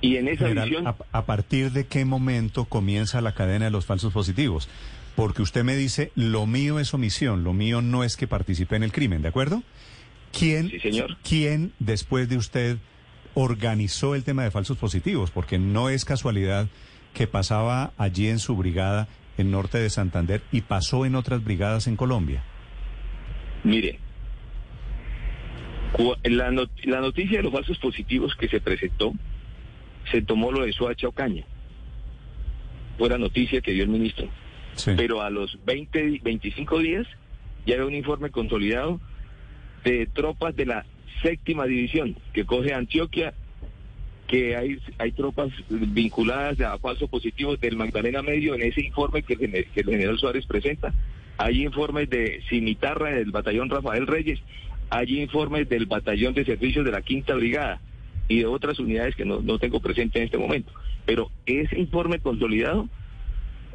y 0.01 0.17
en 0.17 0.29
esa 0.29 0.49
visión... 0.49 0.87
A, 0.87 1.27
partir 1.27 1.73
de 1.73 1.87
qué 1.87 2.07
momento 2.07 2.65
comienza 2.65 3.21
la 3.21 3.35
cadena 3.35 3.67
de 3.67 3.71
los 3.71 3.85
falsos 3.85 4.15
positivos? 4.15 4.67
Porque 5.15 5.43
usted 5.43 5.63
me 5.63 5.77
dice, 5.77 6.11
lo 6.15 6.47
mío 6.47 6.81
es 6.81 6.95
omisión, 6.95 7.45
lo 7.45 7.53
mío 7.53 7.83
no 7.83 8.03
es 8.03 8.17
que 8.17 8.27
participe 8.27 8.77
en 8.77 8.83
el 8.83 8.93
crimen, 8.93 9.21
¿de 9.21 9.29
acuerdo? 9.29 9.63
¿Quién, 10.33 10.71
señor. 10.81 11.19
¿Quién 11.23 11.75
después 11.81 12.31
de 12.31 12.39
usted 12.39 12.79
organizó 13.35 14.15
el 14.15 14.25
tema 14.25 14.45
de 14.45 14.51
falsos 14.51 14.77
positivos? 14.77 15.31
Porque 15.31 15.59
no 15.59 15.89
es 15.89 16.05
casualidad 16.05 16.69
que 17.15 17.27
pasaba 17.27 17.93
allí 17.99 18.29
en 18.29 18.39
su 18.39 18.57
brigada 18.57 19.09
en 19.39 19.51
norte 19.51 19.79
de 19.79 19.91
Santander 19.91 20.43
y 20.53 20.63
pasó 20.63 21.07
en 21.07 21.15
otras 21.15 21.43
brigadas 21.43 21.87
en 21.87 21.97
Colombia. 21.97 22.43
Mire, 23.65 23.99
la, 26.25 26.51
la 26.85 27.01
noticia 27.01 27.39
de 27.39 27.43
los 27.43 27.53
falsos 27.53 27.79
positivos 27.79 28.35
que 28.37 28.49
se 28.49 28.61
presentó 28.61 29.13
se 30.11 30.23
tomó 30.23 30.53
lo 30.53 30.65
de 30.65 30.73
Suacha 30.73 31.09
Ocaña. 31.09 31.45
Fue 32.99 33.09
la 33.09 33.19
noticia 33.19 33.61
que 33.61 33.73
dio 33.73 33.85
el 33.85 33.91
ministro. 33.91 34.29
Pero 34.97 35.21
a 35.23 35.31
los 35.31 35.59
20, 35.65 36.21
25 36.23 36.79
días 36.79 37.07
ya 37.67 37.75
había 37.75 37.87
un 37.87 37.95
informe 37.95 38.31
consolidado 38.31 39.01
de 39.85 40.07
tropas 40.07 40.55
de 40.57 40.67
la 40.67 40.87
séptima 41.23 41.67
división 41.67 42.17
que 42.33 42.45
coge 42.45 42.75
Antioquia, 42.75 43.35
que 44.31 44.57
hay, 44.57 44.79
hay 44.99 45.11
tropas 45.11 45.51
vinculadas 45.69 46.61
a 46.61 46.79
falsos 46.79 47.11
positivos 47.11 47.61
del 47.61 47.77
Magdalena 47.77 48.23
Medio 48.23 48.55
en 48.55 48.63
ese 48.63 48.81
informe 48.81 49.23
que 49.23 49.33
el, 49.35 49.85
general 49.85 50.19
Suárez 50.19 50.47
presenta. 50.47 50.95
Hay 51.37 51.65
informes 51.65 52.09
de 52.09 52.41
Cimitarra 52.49 53.11
del 53.11 53.33
batallón 53.33 53.71
Rafael 53.71 54.07
Reyes, 54.07 54.39
hay 54.89 55.21
informes 55.21 55.69
del 55.69 55.87
batallón 55.87 56.35
de 56.35 56.45
servicios 56.45 56.85
de 56.85 56.93
la 56.93 57.03
Quinta 57.03 57.35
Brigada 57.35 57.81
y 58.29 58.39
de 58.39 58.47
otras 58.47 58.79
unidades 58.79 59.17
que 59.17 59.25
no, 59.25 59.59
tengo 59.59 59.81
presente 59.81 60.21
en 60.21 60.27
este 60.27 60.39
momento. 60.39 60.73
Pero 61.07 61.31
ese 61.47 61.81
informe 61.81 62.21
consolidado 62.21 62.89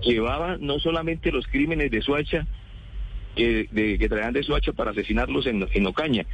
llevaba 0.02 0.56
no 0.58 0.80
solamente 0.80 1.34
los 1.34 1.48
crímenes 1.48 1.92
de 1.92 2.02
Suacha, 2.02 2.48
que, 3.36 3.68
de, 3.72 3.98
que 3.98 4.08
traían 4.08 4.32
de 4.32 4.44
Suacha 4.44 4.72
para 4.72 4.92
asesinarlos 4.92 5.46
en, 5.48 5.68
en 5.74 5.86
Ocaña, 5.86 6.26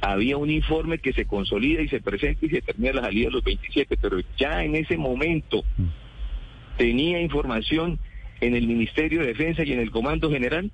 había 0.00 0.36
un 0.36 0.50
informe 0.50 0.98
que 0.98 1.12
se 1.12 1.24
consolida 1.24 1.82
y 1.82 1.88
se 1.88 2.00
presenta 2.00 2.46
y 2.46 2.50
se 2.50 2.62
termina 2.62 2.92
la 2.92 3.02
salida 3.02 3.26
de 3.26 3.32
los 3.32 3.44
27, 3.44 3.96
pero 4.00 4.18
ya 4.38 4.62
en 4.62 4.76
ese 4.76 4.96
momento 4.96 5.64
tenía 6.76 7.20
información 7.20 7.98
en 8.40 8.54
el 8.54 8.66
Ministerio 8.66 9.20
de 9.20 9.28
Defensa 9.28 9.64
y 9.64 9.72
en 9.72 9.80
el 9.80 9.90
Comando 9.90 10.30
General 10.30 10.70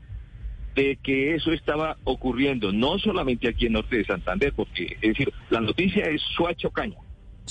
de 0.75 0.99
que 1.03 1.35
eso 1.35 1.53
estaba 1.53 1.99
ocurriendo, 2.05 2.73
no 2.73 2.99
solamente 2.99 3.49
aquí 3.49 3.67
en 3.67 3.75
Norte 3.75 3.99
de 3.99 4.05
Santander, 4.05 4.53
porque, 4.55 4.97
es 5.01 5.09
decir, 5.11 5.33
la 5.51 5.61
noticia 5.61 6.07
es 6.07 6.23
Suacho 6.35 6.71
Caña, 6.71 6.97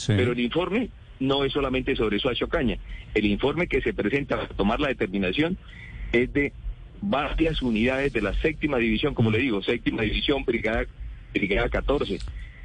pero 0.07 0.31
el 0.31 0.39
informe 0.39 0.89
no 1.19 1.45
es 1.45 1.53
solamente 1.53 1.95
sobre 1.95 2.19
Suacho 2.19 2.47
Caña. 2.47 2.77
El 3.13 3.25
informe 3.25 3.67
que 3.67 3.81
se 3.81 3.93
presenta 3.93 4.37
para 4.37 4.47
tomar 4.49 4.79
la 4.79 4.87
determinación 4.87 5.57
es 6.11 6.33
de 6.33 6.51
varias 7.01 7.61
unidades 7.61 8.11
de 8.11 8.21
la 8.21 8.33
séptima 8.41 8.77
división, 8.77 9.13
como 9.13 9.29
le 9.29 9.37
digo, 9.37 9.61
séptima 9.61 10.01
división, 10.01 10.43
brigada, 10.43 10.85
brigada 11.33 11.69
14, 11.69 12.19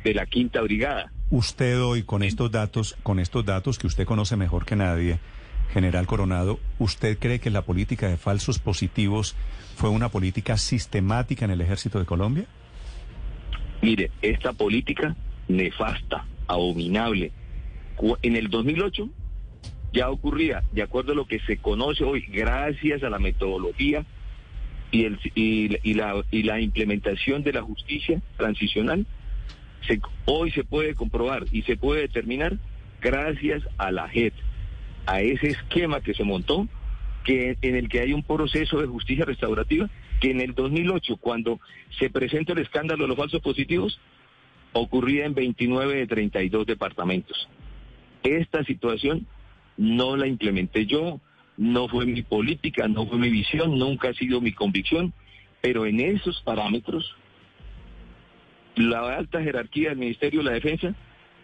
de 0.05 0.15
la 0.15 0.27
quinta 0.27 0.61
brigada. 0.61 1.13
Usted 1.31 1.81
hoy 1.83 2.03
con 2.03 2.23
estos 2.23 2.51
datos, 2.51 2.97
con 3.03 3.19
estos 3.19 3.45
datos 3.45 3.79
que 3.79 3.87
usted 3.87 4.07
conoce 4.07 4.37
mejor 4.37 4.65
que 4.65 4.77
nadie, 4.77 5.19
General 5.73 6.07
Coronado, 6.07 6.61
¿usted 6.79 7.19
cree 7.19 7.41
que 7.41 7.51
la 7.51 7.63
política 7.63 8.09
de 8.09 8.17
falsos 8.17 8.59
positivos 8.59 9.35
fue 9.77 9.91
una 9.91 10.09
política 10.09 10.57
sistemática 10.57 11.45
en 11.45 11.51
el 11.51 11.61
ejército 11.61 11.99
de 11.99 12.07
Colombia? 12.07 12.47
Mire, 13.83 14.11
esta 14.23 14.53
política 14.53 15.17
nefasta, 15.49 16.25
abominable, 16.47 17.33
en 18.23 18.37
el 18.37 18.49
2008 18.49 19.09
ya 19.93 20.11
ocurría, 20.11 20.63
de 20.73 20.83
acuerdo 20.83 21.13
a 21.13 21.15
lo 21.15 21.27
que 21.27 21.41
se 21.41 21.57
conoce 21.57 22.05
hoy, 22.05 22.25
gracias 22.29 23.03
a 23.03 23.11
la 23.11 23.19
metodología 23.19 24.05
y, 24.91 25.05
el, 25.05 25.19
y, 25.35 25.95
la, 25.95 26.25
y 26.31 26.43
la 26.43 26.61
implementación 26.61 27.43
de 27.43 27.53
la 27.53 27.63
justicia 27.63 28.21
transicional, 28.37 29.07
hoy 30.25 30.51
se 30.51 30.65
puede 30.65 30.95
comprobar 30.95 31.45
y 31.53 31.63
se 31.63 31.77
puede 31.77 32.03
determinar 32.03 32.59
gracias 33.01 33.63
a 33.79 33.91
la 33.91 34.09
JET, 34.09 34.35
a 35.07 35.21
ese 35.21 35.49
esquema 35.49 36.01
que 36.01 36.15
se 36.15 36.25
montó 36.25 36.69
que 37.25 37.57
en 37.61 37.77
el 37.77 37.89
que 37.89 38.01
hay 38.01 38.13
un 38.13 38.23
proceso 38.23 38.81
de 38.81 38.87
justicia 38.87 39.25
restaurativa 39.25 39.89
que 40.21 40.31
en 40.31 40.41
el 40.41 40.55
2008, 40.55 41.17
cuando 41.17 41.61
se 41.99 42.09
presenta 42.09 42.53
el 42.53 42.59
escándalo 42.61 43.05
de 43.05 43.09
los 43.09 43.17
falsos 43.17 43.43
positivos, 43.43 44.01
ocurría 44.73 45.27
en 45.27 45.35
29 45.35 45.95
de 45.97 46.07
32 46.07 46.67
departamentos. 46.67 47.49
Esta 48.23 48.65
situación 48.65 49.27
no 49.77 50.17
la 50.17 50.27
implementé 50.27 50.87
yo, 50.87 51.21
no 51.57 51.89
fue 51.89 52.07
mi 52.07 52.23
política, 52.23 52.89
no 52.89 53.07
fue 53.07 53.19
mi 53.19 53.31
visión, 53.31 53.79
nunca 53.79 54.11
ha 54.11 54.15
sido 54.15 54.41
mi 54.41 54.53
convicción, 54.53 55.13
pero 55.61 55.87
en 55.87 56.01
esos 56.01 56.41
parámetros, 56.43 57.15
la 58.77 59.17
alta 59.17 59.43
jerarquía 59.43 59.91
del 59.91 59.99
Ministerio 59.99 60.41
de 60.41 60.47
la 60.47 60.53
Defensa 60.53 60.95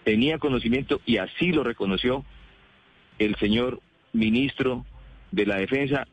tenía 0.05 0.39
conocimiento 0.39 1.01
y 1.07 1.17
así 1.17 1.53
lo 1.53 1.65
reconoció 1.65 2.25
el 3.19 3.37
señor 3.37 3.81
ministro 4.13 4.85
de 5.31 5.47
la 5.47 5.57
Defensa 5.57 6.07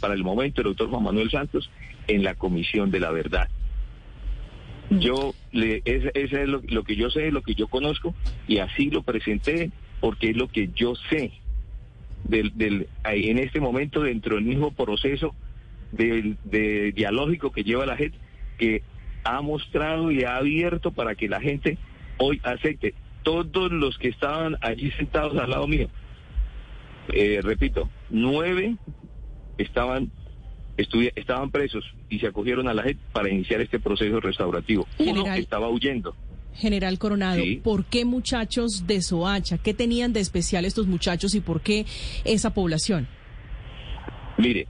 para 0.00 0.14
el 0.14 0.24
momento, 0.24 0.60
el 0.60 0.68
doctor 0.68 0.88
Juan 0.90 1.04
Manuel 1.04 1.30
Santos, 1.30 1.70
en 2.08 2.24
la 2.24 2.34
Comisión 2.34 2.90
de 2.90 3.00
la 3.00 3.10
Verdad. 3.10 3.48
Yo, 4.90 5.34
ese, 5.52 6.10
es 6.14 6.48
lo, 6.48 6.84
que 6.84 6.96
yo 6.96 7.10
sé, 7.10 7.30
lo 7.30 7.42
que 7.42 7.54
yo 7.54 7.68
conozco, 7.68 8.14
y 8.48 8.58
así 8.58 8.90
lo 8.90 9.02
presenté 9.02 9.70
porque 10.00 10.30
es 10.30 10.36
lo 10.36 10.48
que 10.48 10.70
yo 10.74 10.94
sé 11.10 11.30
del, 12.30 12.52
del, 12.56 12.88
en 13.04 13.38
este 13.38 13.60
momento 13.60 14.02
dentro 14.02 14.36
del 14.36 14.44
mismo 14.44 14.72
proceso 14.72 15.34
de, 15.92 16.36
de 16.44 16.92
dialógico 16.92 17.52
que 17.52 17.64
lleva 17.64 17.84
la 17.86 17.96
gente, 17.96 18.16
que 18.58 18.82
ha 19.24 19.42
mostrado 19.42 20.10
y 20.10 20.24
ha 20.24 20.36
abierto 20.36 20.92
para 20.92 21.14
que 21.14 21.28
la 21.28 21.40
gente 21.40 21.76
hoy 22.18 22.40
acepte. 22.42 22.94
Todos 23.22 23.70
los 23.70 23.98
que 23.98 24.08
estaban 24.08 24.56
allí 24.62 24.90
sentados 24.92 25.36
al 25.36 25.50
lado 25.50 25.66
mío, 25.66 25.88
eh, 27.12 27.40
repito, 27.42 27.90
nueve 28.08 28.76
estaban 29.58 30.10
estaban 30.78 31.50
presos 31.50 31.84
y 32.08 32.20
se 32.20 32.28
acogieron 32.28 32.66
a 32.66 32.72
la 32.72 32.82
gente 32.82 33.02
para 33.12 33.28
iniciar 33.28 33.60
este 33.60 33.78
proceso 33.78 34.18
restaurativo. 34.20 34.86
Uno 34.98 35.26
estaba 35.34 35.68
huyendo. 35.68 36.16
General 36.54 36.98
Coronado, 36.98 37.42
¿por 37.62 37.84
qué 37.84 38.04
muchachos 38.04 38.86
de 38.86 39.00
Soacha? 39.02 39.58
¿Qué 39.58 39.74
tenían 39.74 40.12
de 40.12 40.20
especial 40.20 40.64
estos 40.64 40.86
muchachos 40.86 41.34
y 41.34 41.40
por 41.40 41.60
qué 41.60 41.86
esa 42.24 42.52
población? 42.52 43.08
Mire, 44.36 44.66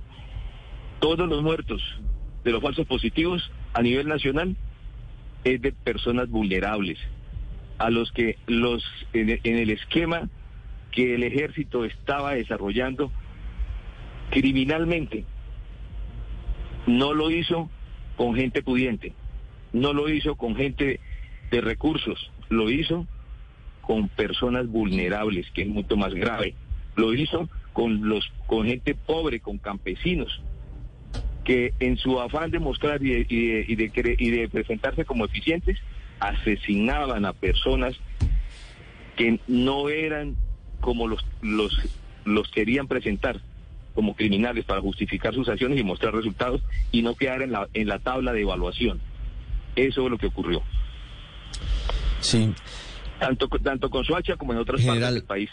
todos 1.00 1.28
los 1.28 1.42
muertos 1.42 1.82
de 2.44 2.52
los 2.52 2.62
falsos 2.62 2.86
positivos 2.86 3.50
a 3.72 3.82
nivel 3.82 4.08
nacional 4.08 4.56
es 5.44 5.60
de 5.60 5.72
personas 5.72 6.28
vulnerables, 6.28 6.98
a 7.78 7.90
los 7.90 8.12
que 8.12 8.36
los 8.46 8.84
en, 9.12 9.40
el 9.42 9.70
esquema 9.70 10.28
que 10.90 11.14
el 11.14 11.22
ejército 11.22 11.84
estaba 11.84 12.34
desarrollando 12.34 13.10
criminalmente 14.30 15.24
no 16.86 17.14
lo 17.14 17.30
hizo 17.30 17.70
con 18.16 18.34
gente 18.34 18.62
pudiente, 18.62 19.12
no 19.72 19.92
lo 19.92 20.08
hizo 20.08 20.34
con 20.34 20.56
gente 20.56 21.00
de 21.50 21.60
recursos, 21.60 22.30
lo 22.48 22.70
hizo 22.70 23.06
con 23.80 24.08
personas 24.08 24.68
vulnerables, 24.68 25.50
que 25.52 25.62
es 25.62 25.68
mucho 25.68 25.96
más 25.96 26.14
grave. 26.14 26.54
Lo 26.96 27.14
hizo 27.14 27.48
con 27.72 28.08
los 28.08 28.30
con 28.46 28.66
gente 28.66 28.94
pobre, 28.94 29.40
con 29.40 29.58
campesinos, 29.58 30.42
que 31.44 31.72
en 31.80 31.96
su 31.96 32.20
afán 32.20 32.50
de 32.50 32.58
mostrar 32.58 33.02
y 33.02 33.24
de, 33.24 33.26
y 33.28 33.74
de, 33.74 34.16
y 34.18 34.30
de 34.30 34.48
presentarse 34.48 35.04
como 35.04 35.24
eficientes, 35.24 35.78
asesinaban 36.20 37.24
a 37.24 37.32
personas 37.32 37.94
que 39.16 39.40
no 39.48 39.88
eran 39.88 40.36
como 40.80 41.08
los, 41.08 41.24
los, 41.42 41.76
los 42.24 42.48
querían 42.50 42.86
presentar 42.86 43.40
como 43.94 44.14
criminales 44.14 44.64
para 44.64 44.80
justificar 44.80 45.34
sus 45.34 45.48
acciones 45.48 45.78
y 45.78 45.84
mostrar 45.84 46.14
resultados 46.14 46.62
y 46.92 47.02
no 47.02 47.14
quedar 47.14 47.42
en 47.42 47.52
la, 47.52 47.68
en 47.74 47.88
la 47.88 47.98
tabla 47.98 48.32
de 48.32 48.42
evaluación. 48.42 49.00
Eso 49.76 50.04
es 50.04 50.10
lo 50.10 50.18
que 50.18 50.26
ocurrió. 50.26 50.62
Sí. 52.20 52.54
Tanto, 53.18 53.48
tanto 53.62 53.90
con 53.90 54.04
Soacha 54.04 54.36
como 54.36 54.52
en 54.52 54.58
otras 54.58 54.82
partes 54.82 55.14
del 55.14 55.24
país. 55.24 55.50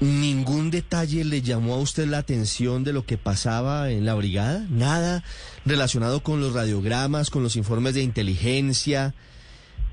¿Ningún 0.00 0.70
detalle 0.70 1.24
le 1.24 1.42
llamó 1.42 1.74
a 1.74 1.78
usted 1.78 2.06
la 2.06 2.18
atención 2.18 2.84
de 2.84 2.92
lo 2.92 3.04
que 3.04 3.18
pasaba 3.18 3.90
en 3.90 4.06
la 4.06 4.14
brigada? 4.14 4.64
¿Nada 4.70 5.24
relacionado 5.64 6.22
con 6.22 6.40
los 6.40 6.52
radiogramas, 6.52 7.30
con 7.30 7.42
los 7.42 7.56
informes 7.56 7.94
de 7.94 8.02
inteligencia? 8.02 9.14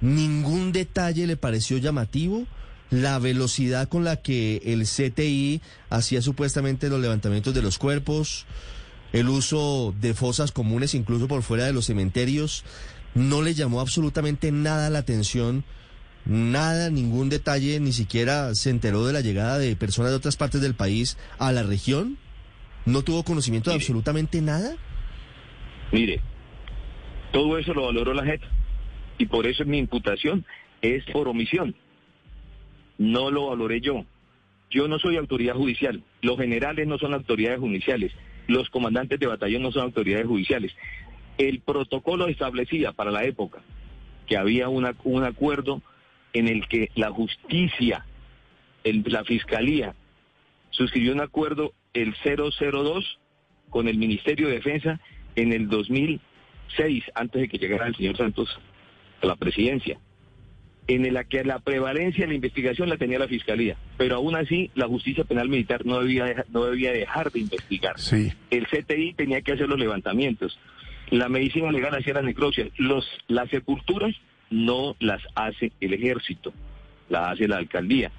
¿Ningún 0.02 0.72
detalle 0.72 1.26
le 1.26 1.38
pareció 1.38 1.78
llamativo? 1.78 2.46
la 2.90 3.20
velocidad 3.20 3.90
con 3.90 4.04
la 4.04 4.18
que 4.18 4.62
el 4.66 4.84
CTI 4.84 5.62
hacía 5.90 6.22
supuestamente 6.22 6.90
los 6.90 7.02
levantamientos 7.02 7.54
de 7.54 7.62
los 7.62 7.78
cuerpos, 7.78 8.46
el 9.14 9.30
uso 9.30 9.94
de 10.00 10.14
fosas 10.14 10.52
comunes 10.52 10.94
incluso 10.94 11.28
por 11.28 11.42
fuera 11.42 11.66
de 11.66 11.74
los 11.74 11.86
cementerios, 11.86 12.64
no 13.16 13.42
le 13.42 13.56
llamó 13.56 13.82
absolutamente 13.82 14.52
nada 14.52 14.92
la 14.92 15.00
atención, 15.00 15.64
nada, 16.26 16.92
ningún 16.92 17.30
detalle, 17.30 17.80
ni 17.80 17.92
siquiera 17.92 18.54
se 18.54 18.70
enteró 18.70 19.06
de 19.06 19.14
la 19.14 19.22
llegada 19.22 19.58
de 19.58 19.76
personas 19.76 20.12
de 20.12 20.18
otras 20.18 20.38
partes 20.38 20.62
del 20.62 20.76
país 20.76 21.18
a 21.40 21.52
la 21.52 21.64
región, 21.64 22.20
no 22.86 23.02
tuvo 23.02 23.24
conocimiento 23.24 23.72
de 23.72 23.78
absolutamente 23.78 24.40
nada. 24.42 24.76
Mire, 25.92 26.22
todo 27.32 27.58
eso 27.58 27.74
lo 27.74 27.88
valoró 27.88 28.14
la 28.14 28.26
gente 28.26 28.46
y 29.18 29.26
por 29.26 29.48
eso 29.48 29.66
mi 29.66 29.80
imputación 29.80 30.46
es 30.84 31.04
por 31.06 31.28
omisión 31.28 31.76
no 32.98 33.32
lo 33.32 33.48
valoré 33.48 33.82
yo. 33.82 34.06
Yo 34.70 34.88
no 34.88 35.00
soy 35.00 35.18
autoridad 35.18 35.56
judicial, 35.56 36.04
los 36.22 36.38
generales 36.38 36.88
no 36.88 36.98
son 36.98 37.14
autoridades 37.14 37.60
judiciales, 37.60 38.12
los 38.48 38.70
comandantes 38.70 39.20
de 39.20 39.28
batallón 39.28 39.62
no 39.62 39.72
son 39.72 39.84
autoridades 39.84 40.28
judiciales. 40.28 40.74
El 41.38 41.60
protocolo 41.60 42.28
establecía 42.28 42.92
para 42.92 43.12
la 43.12 43.24
época 43.24 43.60
que 44.28 44.38
había 44.38 44.70
un 44.70 44.86
acuerdo 45.24 45.82
en 46.34 46.48
el 46.48 46.68
que 46.68 46.90
la 46.96 47.12
justicia, 47.12 48.06
la 48.84 49.24
fiscalía, 49.24 49.96
suscribió 50.72 51.14
un 51.14 51.22
acuerdo 51.22 51.74
el 51.94 52.16
002 52.24 53.20
con 53.70 53.88
el 53.88 53.98
Ministerio 53.98 54.48
de 54.48 54.56
Defensa 54.56 55.00
en 55.36 55.54
el 55.54 55.70
2006, 55.70 57.04
antes 57.14 57.42
de 57.42 57.48
que 57.48 57.58
llegara 57.58 57.88
el 57.88 57.96
señor 57.96 58.18
Santos 58.18 58.60
a 59.22 59.26
la 59.26 59.36
presidencia 59.36 60.00
en 60.88 61.12
la 61.14 61.24
que 61.24 61.44
la 61.44 61.60
prevalencia 61.60 62.26
de 62.26 62.28
la 62.28 62.36
investigación 62.36 62.90
la 62.90 62.98
tenía 62.98 63.18
la 63.18 63.28
fiscalía, 63.28 63.76
pero 63.98 64.18
aún 64.18 64.36
así 64.36 64.70
la 64.76 64.88
justicia 64.88 65.24
penal 65.24 65.50
militar 65.50 65.84
no 65.84 66.00
debía 66.00 66.26
dejar, 66.26 66.46
no 66.52 66.66
debía 66.66 66.92
dejar 66.92 67.32
de 67.32 67.40
investigar. 67.40 68.00
Sí. 68.00 68.32
El 68.52 68.68
CTI 68.68 69.14
tenía 69.16 69.42
que 69.42 69.54
hacer 69.54 69.68
los 69.68 69.80
levantamientos, 69.80 70.60
la 71.10 71.30
medicina 71.30 71.72
legal 71.72 71.96
hacía 71.96 72.14
la 72.14 72.22
necropsia, 72.22 72.68
los 72.78 73.06
las 73.28 73.50
sepulturas 73.50 74.16
no 74.50 74.96
las 75.00 75.22
hace 75.36 75.72
el 75.80 75.94
ejército, 75.94 76.54
las 77.10 77.34
hace 77.34 77.48
la 77.48 77.58
alcaldía, 77.58 78.12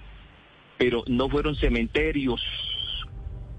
pero 0.78 1.04
no 1.06 1.28
fueron 1.28 1.56
cementerios, 1.56 2.42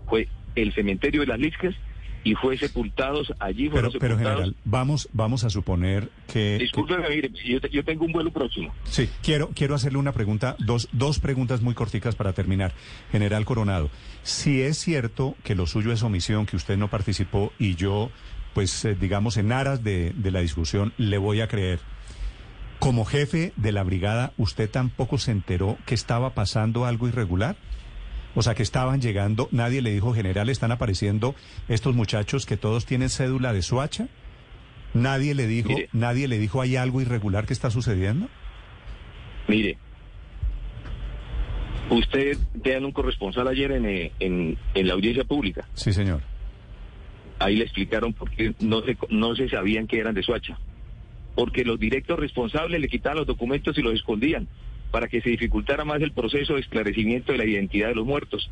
fue 0.08 0.28
el 0.56 0.74
cementerio 0.74 1.22
de 1.22 1.28
las 1.28 1.40
Liscas 1.40 1.76
y 2.24 2.36
fue 2.36 2.58
sepultados 2.58 3.34
allí. 3.40 3.70
Pero, 3.70 3.90
pero 4.00 4.18
general, 4.18 4.56
vamos, 4.66 5.08
vamos 5.14 5.46
a 5.46 5.50
suponer 5.50 6.10
que... 6.32 6.58
Discúlpeme, 6.58 7.08
mire, 7.10 7.32
yo, 7.46 7.60
yo, 7.60 7.86
tengo 7.86 8.04
un 8.04 8.12
vuelo 8.12 8.32
próximo. 8.32 8.74
Sí, 8.84 9.10
quiero, 9.24 9.50
quiero 9.56 9.76
hacerle 9.76 9.98
una 9.98 10.12
pregunta, 10.12 10.58
dos, 10.60 10.90
dos 10.92 11.20
preguntas 11.20 11.62
muy 11.62 11.74
corticas 11.74 12.16
para 12.16 12.34
terminar. 12.34 12.74
General 13.12 13.46
Coronado, 13.46 13.90
si 14.24 14.62
es 14.62 14.78
cierto 14.78 15.36
que 15.44 15.56
lo 15.56 15.68
suyo 15.68 15.94
es 15.94 16.04
omisión, 16.04 16.46
que 16.46 16.58
usted 16.58 16.78
no 16.78 16.90
participó 16.90 17.54
y 17.60 17.76
yo, 17.76 18.12
pues 18.58 18.84
eh, 18.86 18.98
digamos, 19.00 19.38
en 19.38 19.52
aras 19.52 19.84
de, 19.84 20.14
de 20.16 20.32
la 20.32 20.40
discusión, 20.40 20.92
le 20.98 21.20
voy 21.20 21.42
a 21.42 21.48
creer. 21.48 21.78
Como 22.80 23.06
jefe 23.06 23.54
de 23.56 23.72
la 23.72 23.84
brigada, 23.84 24.34
¿usted 24.36 24.68
tampoco 24.68 25.20
se 25.20 25.30
enteró 25.30 25.78
que 25.86 25.94
estaba 25.94 26.32
pasando 26.34 26.84
algo 26.84 27.08
irregular? 27.08 27.56
O 28.34 28.42
sea, 28.42 28.56
que 28.56 28.64
estaban 28.64 29.00
llegando, 29.00 29.48
nadie 29.52 29.84
le 29.84 29.92
dijo, 29.92 30.12
general, 30.12 30.50
están 30.50 30.72
apareciendo 30.72 31.36
estos 31.68 31.94
muchachos 31.94 32.48
que 32.48 32.58
todos 32.58 32.88
tienen 32.88 33.12
cédula 33.12 33.54
de 33.54 33.62
Suacha. 33.62 34.08
Nadie 34.96 35.36
le 35.36 35.46
dijo, 35.46 35.76
nadie 35.94 36.28
le 36.28 36.40
dijo, 36.40 36.60
¿hay 36.60 36.78
algo 36.78 37.00
irregular 37.00 37.46
que 37.46 37.54
está 37.54 37.70
sucediendo? 37.70 38.28
Mire, 39.48 39.78
usted 41.92 42.40
te 42.64 42.76
un 42.80 42.92
corresponsal 42.92 43.50
ayer 43.50 43.74
en, 43.74 43.86
en, 43.86 44.58
en, 44.74 44.88
la 44.88 44.96
audiencia 44.96 45.26
pública. 45.26 45.68
Sí, 45.76 45.94
señor. 45.94 46.24
Ahí 47.40 47.56
le 47.56 47.64
explicaron 47.66 48.14
por 48.14 48.32
qué 48.32 48.54
no 48.60 48.82
se, 48.82 48.98
no 49.10 49.36
se 49.36 49.50
sabían 49.50 49.88
que 49.88 50.00
eran 50.00 50.16
de 50.16 50.24
Suacha. 50.24 50.58
Porque 51.36 51.64
los 51.64 51.80
directos 51.80 52.20
responsables 52.20 52.82
le 52.82 52.88
quitaban 52.88 53.20
los 53.20 53.28
documentos 53.28 53.78
y 53.78 53.82
los 53.82 53.94
escondían 53.94 54.48
para 54.92 55.08
que 55.08 55.22
se 55.22 55.30
dificultara 55.30 55.86
más 55.86 56.02
el 56.02 56.12
proceso 56.12 56.56
de 56.56 56.62
esclarecimiento 56.62 57.32
de 57.32 57.38
la 57.38 57.46
identidad 57.46 57.90
de 57.90 57.96
los 57.96 58.06
muertos. 58.06 58.50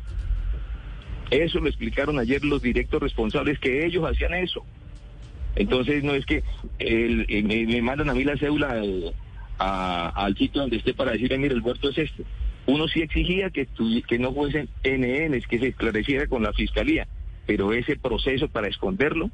Eso 1.30 1.58
lo 1.58 1.68
explicaron 1.68 2.18
ayer 2.18 2.44
los 2.44 2.62
directos 2.62 3.02
responsables, 3.02 3.58
que 3.58 3.84
ellos 3.84 4.04
hacían 4.04 4.34
eso. 4.34 4.64
Entonces 5.56 6.04
no 6.04 6.14
es 6.14 6.24
que 6.26 6.44
eh, 6.78 7.42
me, 7.42 7.82
mandan 7.82 8.10
a 8.10 8.14
mí 8.14 8.24
la 8.24 8.36
cédula 8.36 8.80
al, 9.58 10.36
sitio 10.36 10.60
donde 10.60 10.76
esté 10.76 10.94
para 10.94 11.12
decirle, 11.12 11.38
mire, 11.38 11.54
el 11.54 11.62
muerto 11.62 11.88
es 11.88 11.98
este. 11.98 12.24
Uno 12.66 12.86
sí 12.88 13.00
exigía 13.00 13.50
que, 13.50 13.66
que 14.06 14.18
no 14.18 14.32
fuesen 14.32 14.68
NNs, 14.84 15.46
que 15.46 15.58
se 15.58 15.68
esclareciera 15.68 16.26
con 16.26 16.42
la 16.42 16.52
fiscalía, 16.52 17.08
pero 17.46 17.72
ese 17.72 17.96
proceso 17.96 18.48
para 18.48 18.68
esconderlo, 18.68 19.30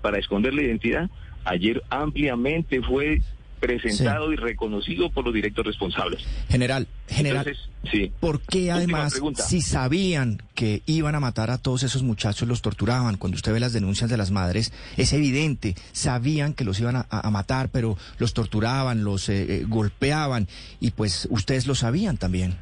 para 0.00 0.18
esconder 0.18 0.54
la 0.54 0.62
identidad, 0.62 1.10
ayer 1.44 1.82
ampliamente 1.90 2.80
fue 2.82 3.20
presentado 3.62 4.32
y 4.32 4.36
reconocido 4.36 5.08
por 5.10 5.24
los 5.24 5.32
directos 5.32 5.64
responsables. 5.64 6.24
General, 6.48 6.88
general, 7.06 7.56
sí. 7.92 8.10
¿por 8.18 8.40
qué 8.40 8.72
además, 8.72 9.20
si 9.36 9.60
sabían 9.60 10.42
que 10.56 10.82
iban 10.86 11.14
a 11.14 11.20
matar 11.20 11.52
a 11.52 11.58
todos 11.58 11.84
esos 11.84 12.02
muchachos, 12.02 12.48
los 12.48 12.60
torturaban? 12.60 13.18
Cuando 13.18 13.36
usted 13.36 13.52
ve 13.52 13.60
las 13.60 13.72
denuncias 13.72 14.10
de 14.10 14.16
las 14.16 14.32
madres, 14.32 14.72
es 14.96 15.12
evidente, 15.12 15.76
sabían 15.92 16.54
que 16.54 16.64
los 16.64 16.80
iban 16.80 17.06
a, 17.08 17.30
matar, 17.30 17.68
pero 17.68 17.96
los 18.18 18.34
torturaban, 18.34 19.04
los 19.04 19.28
eh, 19.28 19.46
eh, 19.48 19.64
golpeaban, 19.68 20.48
y 20.80 20.90
pues 20.90 21.28
ustedes 21.30 21.68
lo 21.68 21.76
sabían 21.76 22.16
también. 22.16 22.56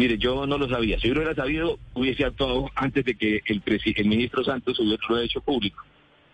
Mire, 0.00 0.16
yo 0.16 0.46
no 0.46 0.56
lo 0.56 0.66
sabía. 0.66 0.98
Si 0.98 1.08
yo 1.08 1.12
lo 1.12 1.20
hubiera 1.20 1.34
sabido, 1.34 1.78
hubiese 1.92 2.24
actuado 2.24 2.70
antes 2.74 3.04
de 3.04 3.16
que 3.16 3.42
el, 3.44 4.06
ministro 4.06 4.42
Santos 4.42 4.80
hubiera 4.80 5.02
lo 5.06 5.18
hecho 5.20 5.42
público. 5.42 5.84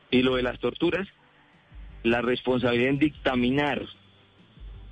Y 0.09 0.22
lo 0.22 0.37
de 0.37 0.44
las 0.44 0.61
torturas, 0.61 1.09
la 2.05 2.22
responsabilidad 2.22 2.90
en 2.90 3.00
dictaminar, 3.00 3.85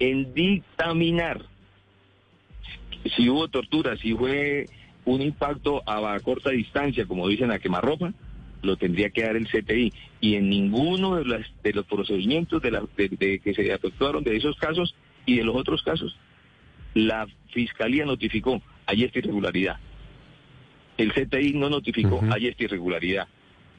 en 0.00 0.34
dictaminar 0.34 1.46
si 3.14 3.28
hubo 3.28 3.46
tortura, 3.46 3.96
si 3.96 4.12
fue 4.12 4.66
un 5.04 5.22
impacto 5.22 5.80
a 5.86 6.18
corta 6.18 6.50
distancia, 6.50 7.06
como 7.06 7.28
dicen 7.28 7.52
a 7.52 7.60
quemarropa, 7.60 8.12
lo 8.62 8.76
tendría 8.76 9.10
que 9.10 9.22
dar 9.22 9.36
el 9.36 9.46
CTI. 9.46 9.92
Y 10.20 10.34
en 10.34 10.50
ninguno 10.50 11.14
de, 11.14 11.24
las, 11.26 11.46
de 11.62 11.74
los 11.74 11.86
procedimientos 11.86 12.60
de, 12.60 12.72
la, 12.72 12.82
de, 12.96 13.38
que 13.38 13.54
se 13.54 13.72
efectuaron 13.72 14.24
de 14.24 14.34
esos 14.34 14.56
casos 14.56 14.96
y 15.26 15.36
de 15.36 15.44
los 15.44 15.54
otros 15.54 15.80
casos, 15.84 16.16
la 16.94 17.26
Fiscalía 17.52 18.04
notificó, 18.04 18.62
hay 18.86 19.04
esta 19.04 19.18
irregularidad. 19.18 19.76
El 20.96 21.12
CTI 21.12 21.54
no 21.54 21.68
notificó, 21.68 22.20
hay 22.30 22.46
esta 22.46 22.64
irregularidad. 22.64 23.28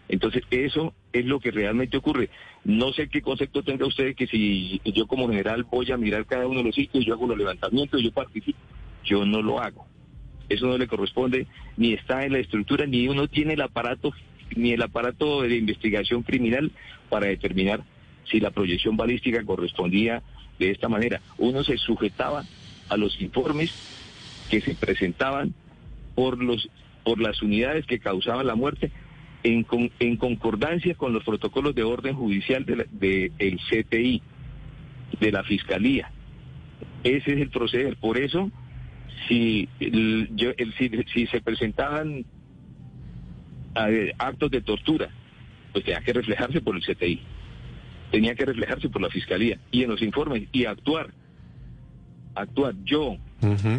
Entonces, 0.07 0.43
eso 0.51 0.93
es 1.13 1.25
lo 1.25 1.39
que 1.39 1.51
realmente 1.51 1.97
ocurre. 1.97 2.29
No 2.63 2.93
sé 2.93 3.07
qué 3.09 3.21
concepto 3.21 3.63
tenga 3.63 3.85
usted 3.85 4.15
que 4.15 4.27
si 4.27 4.81
yo 4.85 5.07
como 5.07 5.27
general 5.27 5.63
voy 5.63 5.91
a 5.91 5.97
mirar 5.97 6.25
cada 6.25 6.45
uno 6.47 6.59
de 6.59 6.65
los 6.65 6.75
sitios, 6.75 7.05
yo 7.05 7.13
hago 7.13 7.27
los 7.27 7.37
levantamientos, 7.37 8.01
yo 8.03 8.11
participo. 8.11 8.59
Yo 9.03 9.25
no 9.25 9.41
lo 9.41 9.59
hago. 9.59 9.87
Eso 10.49 10.67
no 10.67 10.77
le 10.77 10.87
corresponde, 10.87 11.47
ni 11.77 11.93
está 11.93 12.25
en 12.25 12.33
la 12.33 12.39
estructura, 12.39 12.85
ni 12.85 13.07
uno 13.07 13.27
tiene 13.27 13.53
el 13.53 13.61
aparato, 13.61 14.13
ni 14.55 14.71
el 14.71 14.81
aparato 14.81 15.41
de 15.41 15.57
investigación 15.57 16.21
criminal 16.21 16.71
para 17.09 17.27
determinar 17.27 17.83
si 18.29 18.39
la 18.39 18.51
proyección 18.51 18.95
balística 18.95 19.43
correspondía 19.43 20.21
de 20.59 20.71
esta 20.71 20.87
manera. 20.87 21.21
Uno 21.37 21.63
se 21.63 21.77
sujetaba 21.77 22.43
a 22.89 22.97
los 22.97 23.21
informes 23.21 23.73
que 24.49 24.61
se 24.61 24.75
presentaban 24.75 25.53
por 26.15 26.41
los 26.41 26.69
por 27.03 27.21
las 27.21 27.41
unidades 27.43 27.85
que 27.85 27.99
causaban 27.99 28.47
la 28.47 28.55
muerte 28.55 28.91
en, 29.43 29.65
en 29.99 30.17
concordancia 30.17 30.95
con 30.95 31.13
los 31.13 31.23
protocolos 31.23 31.75
de 31.75 31.83
orden 31.83 32.15
judicial 32.15 32.65
del 32.65 32.87
de, 32.91 33.31
CTI, 33.69 34.21
de 35.19 35.31
la 35.31 35.43
Fiscalía. 35.43 36.11
Ese 37.03 37.33
es 37.33 37.41
el 37.41 37.49
proceder. 37.51 37.95
Por 37.97 38.17
eso, 38.17 38.51
si, 39.27 39.69
yo, 40.31 40.51
si, 41.13 41.27
se 41.27 41.41
presentaban 41.41 42.25
actos 44.17 44.49
de 44.49 44.61
tortura, 44.61 45.09
pues 45.73 45.85
tenía 45.85 46.01
que 46.01 46.13
reflejarse 46.13 46.61
por 46.61 46.75
el 46.75 46.81
CTI, 46.81 47.21
tenía 48.11 48.33
que 48.33 48.45
reflejarse 48.45 48.89
por 48.89 49.01
la 49.01 49.09
Fiscalía 49.09 49.59
y 49.69 49.83
en 49.83 49.91
los 49.91 50.01
informes 50.01 50.47
y 50.51 50.65
actuar. 50.65 51.13
Actuar. 52.35 52.75
Yo, 52.83 53.17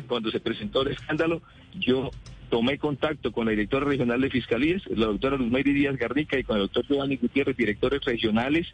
cuando 0.09 0.31
se 0.31 0.41
presentó 0.41 0.83
el 0.83 0.93
escándalo, 0.93 1.43
yo 1.79 2.11
tomé 2.51 2.79
contacto 2.79 3.33
con 3.33 3.47
la 3.47 3.51
directora 3.53 3.87
regional 3.87 4.21
de 4.21 4.31
fiscalías, 4.31 4.83
la 4.89 5.07
doctora 5.07 5.37
Luzmayri 5.37 5.73
Díaz 5.73 5.97
Garrica, 5.97 6.39
y 6.39 6.45
con 6.45 6.57
el 6.57 6.63
doctor 6.63 6.87
Giovanni 6.87 7.17
Gutiérrez, 7.17 7.57
directores 7.57 8.05
regionales 8.05 8.67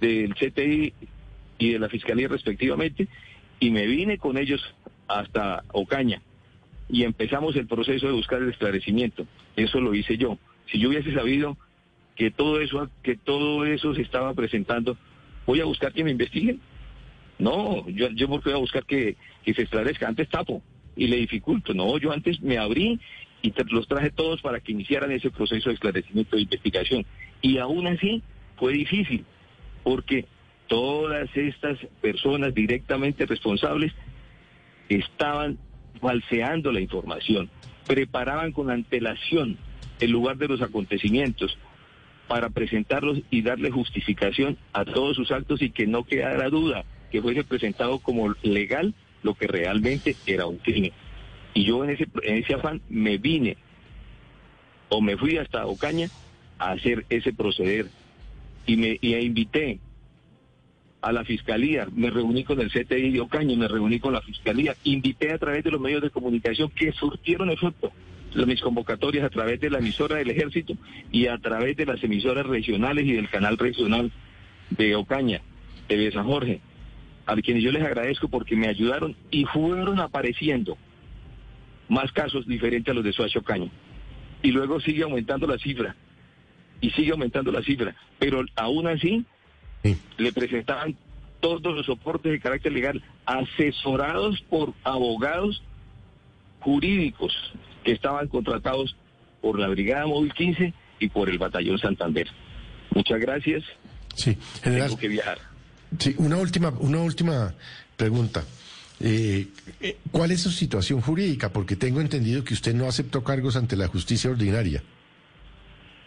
del 0.00 0.34
CTI 0.34 0.92
y 1.58 1.72
de 1.72 1.78
la 1.78 1.88
fiscalía 1.88 2.28
respectivamente, 2.28 3.08
y 3.60 3.70
me 3.70 3.86
vine 3.86 4.18
con 4.18 4.36
ellos 4.36 4.62
hasta 5.08 5.64
Ocaña 5.72 6.22
y 6.88 7.04
empezamos 7.04 7.56
el 7.56 7.66
proceso 7.66 8.06
de 8.06 8.12
buscar 8.12 8.42
el 8.42 8.50
esclarecimiento. 8.50 9.26
Eso 9.56 9.80
lo 9.80 9.94
hice 9.94 10.16
yo. 10.16 10.38
Si 10.70 10.78
yo 10.78 10.88
hubiese 10.88 11.12
sabido 11.14 11.56
que 12.16 12.30
todo 12.30 12.60
eso, 12.60 12.88
que 13.02 13.16
todo 13.16 13.64
eso 13.64 13.94
se 13.94 14.02
estaba 14.02 14.34
presentando, 14.34 14.96
voy 15.46 15.60
a 15.60 15.64
buscar 15.64 15.92
que 15.92 16.04
me 16.04 16.10
investiguen. 16.10 16.60
No, 17.38 17.88
yo, 17.88 18.28
porque 18.28 18.50
voy 18.50 18.58
a 18.58 18.60
buscar 18.60 18.84
que, 18.84 19.16
que 19.44 19.54
se 19.54 19.62
esclarezca. 19.62 20.08
Antes 20.08 20.28
tapo 20.28 20.62
y 20.96 21.06
le 21.08 21.16
dificulto. 21.16 21.74
No, 21.74 21.98
yo 21.98 22.12
antes 22.12 22.40
me 22.40 22.58
abrí 22.58 23.00
y 23.42 23.52
los 23.70 23.86
traje 23.86 24.10
todos 24.10 24.40
para 24.40 24.60
que 24.60 24.72
iniciaran 24.72 25.10
ese 25.10 25.30
proceso 25.30 25.68
de 25.68 25.74
esclarecimiento 25.74 26.36
de 26.36 26.42
investigación. 26.42 27.04
Y 27.42 27.58
aún 27.58 27.86
así 27.86 28.22
fue 28.56 28.72
difícil, 28.72 29.24
porque 29.82 30.26
todas 30.66 31.28
estas 31.36 31.78
personas 32.00 32.54
directamente 32.54 33.26
responsables 33.26 33.92
estaban 34.88 35.58
falseando 36.00 36.72
la 36.72 36.80
información, 36.80 37.50
preparaban 37.86 38.52
con 38.52 38.70
antelación 38.70 39.58
el 40.00 40.10
lugar 40.10 40.36
de 40.38 40.48
los 40.48 40.62
acontecimientos 40.62 41.58
para 42.28 42.48
presentarlos 42.48 43.20
y 43.30 43.42
darle 43.42 43.70
justificación 43.70 44.56
a 44.72 44.84
todos 44.84 45.16
sus 45.16 45.30
actos 45.30 45.60
y 45.60 45.70
que 45.70 45.86
no 45.86 46.04
quedara 46.04 46.48
duda 46.48 46.84
que 47.14 47.22
fuese 47.22 47.44
presentado 47.44 48.00
como 48.00 48.34
legal 48.42 48.92
lo 49.22 49.34
que 49.34 49.46
realmente 49.46 50.16
era 50.26 50.46
un 50.46 50.58
crimen. 50.58 50.90
Y 51.54 51.62
yo 51.62 51.84
en 51.84 51.90
ese, 51.90 52.08
en 52.24 52.38
ese 52.38 52.54
afán 52.54 52.80
me 52.88 53.18
vine 53.18 53.56
o 54.88 55.00
me 55.00 55.16
fui 55.16 55.36
hasta 55.36 55.64
Ocaña 55.64 56.08
a 56.58 56.72
hacer 56.72 57.06
ese 57.10 57.32
proceder. 57.32 57.86
Y 58.66 58.76
me 58.76 58.98
y 59.00 59.14
invité 59.14 59.78
a 61.02 61.12
la 61.12 61.24
fiscalía, 61.24 61.86
me 61.94 62.10
reuní 62.10 62.42
con 62.42 62.60
el 62.60 62.72
CTI 62.72 63.12
de 63.12 63.20
Ocaña, 63.20 63.56
me 63.56 63.68
reuní 63.68 64.00
con 64.00 64.12
la 64.12 64.20
fiscalía, 64.20 64.74
invité 64.82 65.30
a 65.30 65.38
través 65.38 65.62
de 65.62 65.70
los 65.70 65.80
medios 65.80 66.02
de 66.02 66.10
comunicación 66.10 66.68
que 66.70 66.90
surtieron 66.90 67.48
efecto 67.48 67.92
mis 68.44 68.60
convocatorias 68.60 69.24
a 69.24 69.30
través 69.30 69.60
de 69.60 69.70
la 69.70 69.78
emisora 69.78 70.16
del 70.16 70.30
ejército 70.30 70.74
y 71.12 71.28
a 71.28 71.38
través 71.38 71.76
de 71.76 71.86
las 71.86 72.02
emisoras 72.02 72.44
regionales 72.44 73.06
y 73.06 73.12
del 73.12 73.28
canal 73.28 73.56
regional 73.56 74.10
de 74.70 74.96
Ocaña, 74.96 75.42
de 75.88 76.10
San 76.10 76.26
Jorge 76.26 76.60
a 77.26 77.36
quienes 77.36 77.62
yo 77.62 77.72
les 77.72 77.82
agradezco 77.82 78.28
porque 78.28 78.56
me 78.56 78.68
ayudaron 78.68 79.16
y 79.30 79.44
fueron 79.44 80.00
apareciendo 80.00 80.76
más 81.88 82.12
casos 82.12 82.46
diferentes 82.46 82.90
a 82.90 82.94
los 82.94 83.04
de 83.04 83.12
Suacho 83.12 83.42
Caño. 83.42 83.70
Y 84.42 84.50
luego 84.50 84.80
sigue 84.80 85.02
aumentando 85.02 85.46
la 85.46 85.58
cifra, 85.58 85.96
y 86.80 86.90
sigue 86.90 87.12
aumentando 87.12 87.50
la 87.50 87.62
cifra, 87.62 87.94
pero 88.18 88.44
aún 88.56 88.86
así 88.86 89.24
le 90.18 90.32
presentaban 90.32 90.96
todos 91.40 91.74
los 91.74 91.86
soportes 91.86 92.32
de 92.32 92.40
carácter 92.40 92.72
legal 92.72 93.02
asesorados 93.26 94.42
por 94.48 94.74
abogados 94.82 95.62
jurídicos 96.60 97.34
que 97.84 97.92
estaban 97.92 98.28
contratados 98.28 98.96
por 99.40 99.58
la 99.58 99.68
Brigada 99.68 100.06
Móvil 100.06 100.32
15 100.32 100.72
y 101.00 101.08
por 101.08 101.28
el 101.28 101.38
Batallón 101.38 101.78
Santander. 101.78 102.28
Muchas 102.94 103.20
gracias. 103.20 103.62
Sí, 104.14 104.38
Tengo 104.62 104.96
que 104.96 105.08
viajar. 105.08 105.38
Sí, 105.98 106.14
una 106.18 106.36
última, 106.36 106.70
una 106.80 107.00
última 107.00 107.54
pregunta. 107.96 108.44
Eh, 109.00 109.48
eh, 109.80 109.96
¿Cuál 110.10 110.30
es 110.30 110.40
su 110.42 110.50
situación 110.50 111.00
jurídica? 111.00 111.52
Porque 111.52 111.76
tengo 111.76 112.00
entendido 112.00 112.44
que 112.44 112.54
usted 112.54 112.74
no 112.74 112.86
aceptó 112.86 113.22
cargos 113.24 113.56
ante 113.56 113.76
la 113.76 113.88
justicia 113.88 114.30
ordinaria. 114.30 114.82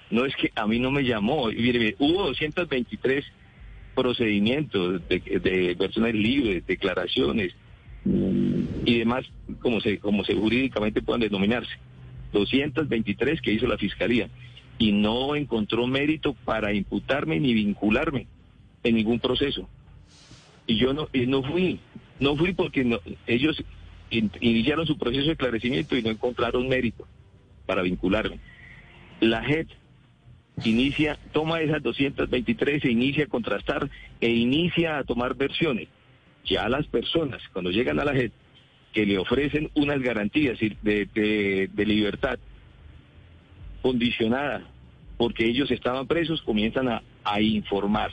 No 0.10 0.26
es 0.26 0.36
que 0.36 0.52
a 0.56 0.65
mí 0.67 0.80
no 0.80 0.89
me 0.89 1.04
llamó. 1.04 1.47
Mire, 1.47 1.95
hubo 2.00 2.28
223 2.28 3.26
procedimientos 3.93 5.02
de, 5.10 5.19
de 5.19 5.76
personas 5.76 6.13
libres, 6.13 6.65
declaraciones 6.65 7.54
y 8.06 9.00
demás, 9.00 9.26
como 9.60 9.82
se, 9.82 9.97
como 10.00 10.23
se 10.23 10.34
jurídicamente 10.34 11.02
puedan 11.02 11.21
denominarse. 11.21 11.73
223 12.32 13.41
que 13.41 13.54
hizo 13.54 13.67
la 13.67 13.78
fiscalía 13.78 14.30
y 14.78 14.91
no 14.91 15.36
encontró 15.36 15.88
mérito 15.88 16.34
para 16.45 16.73
imputarme 16.73 17.39
ni 17.39 17.54
vincularme 17.54 18.28
en 18.84 18.95
ningún 18.95 19.19
proceso. 19.19 19.67
Y 20.68 20.78
yo 20.78 20.94
no, 20.94 21.08
no 21.14 21.44
fui, 21.44 21.80
no 22.20 22.36
fui 22.36 22.54
porque 22.54 23.00
ellos 23.26 23.64
iniciaron 24.10 24.86
su 24.86 24.98
proceso 24.98 25.28
de 25.28 25.32
esclarecimiento 25.32 25.96
y 25.96 26.04
no 26.04 26.10
encontraron 26.10 26.68
mérito 26.68 27.08
para 27.66 27.82
vincularme. 27.82 28.40
La 29.22 29.44
JET 29.44 29.70
inicia, 30.64 31.18
toma 31.32 31.62
esas 31.62 31.82
223, 31.82 32.82
se 32.82 32.92
inicia 32.92 33.24
a 33.24 33.28
contrastar 33.28 33.90
e 34.20 34.30
inicia 34.30 34.98
a 34.98 35.04
tomar 35.06 35.36
versiones. 35.36 35.88
Ya 36.46 36.68
las 36.70 36.86
personas, 36.88 37.42
cuando 37.54 37.72
llegan 37.72 38.00
a 38.00 38.06
la 38.06 38.14
JET, 38.14 38.34
que 38.94 39.06
le 39.06 39.18
ofrecen 39.18 39.70
unas 39.74 40.02
garantías 40.02 40.60
de, 40.60 41.70
libertad 41.76 42.40
condicionada 43.82 44.68
porque 45.18 45.46
ellos 45.46 45.72
estaban 45.72 46.08
presos, 46.08 46.42
comienzan 46.42 46.90
a 46.90 47.42
informar 47.42 48.12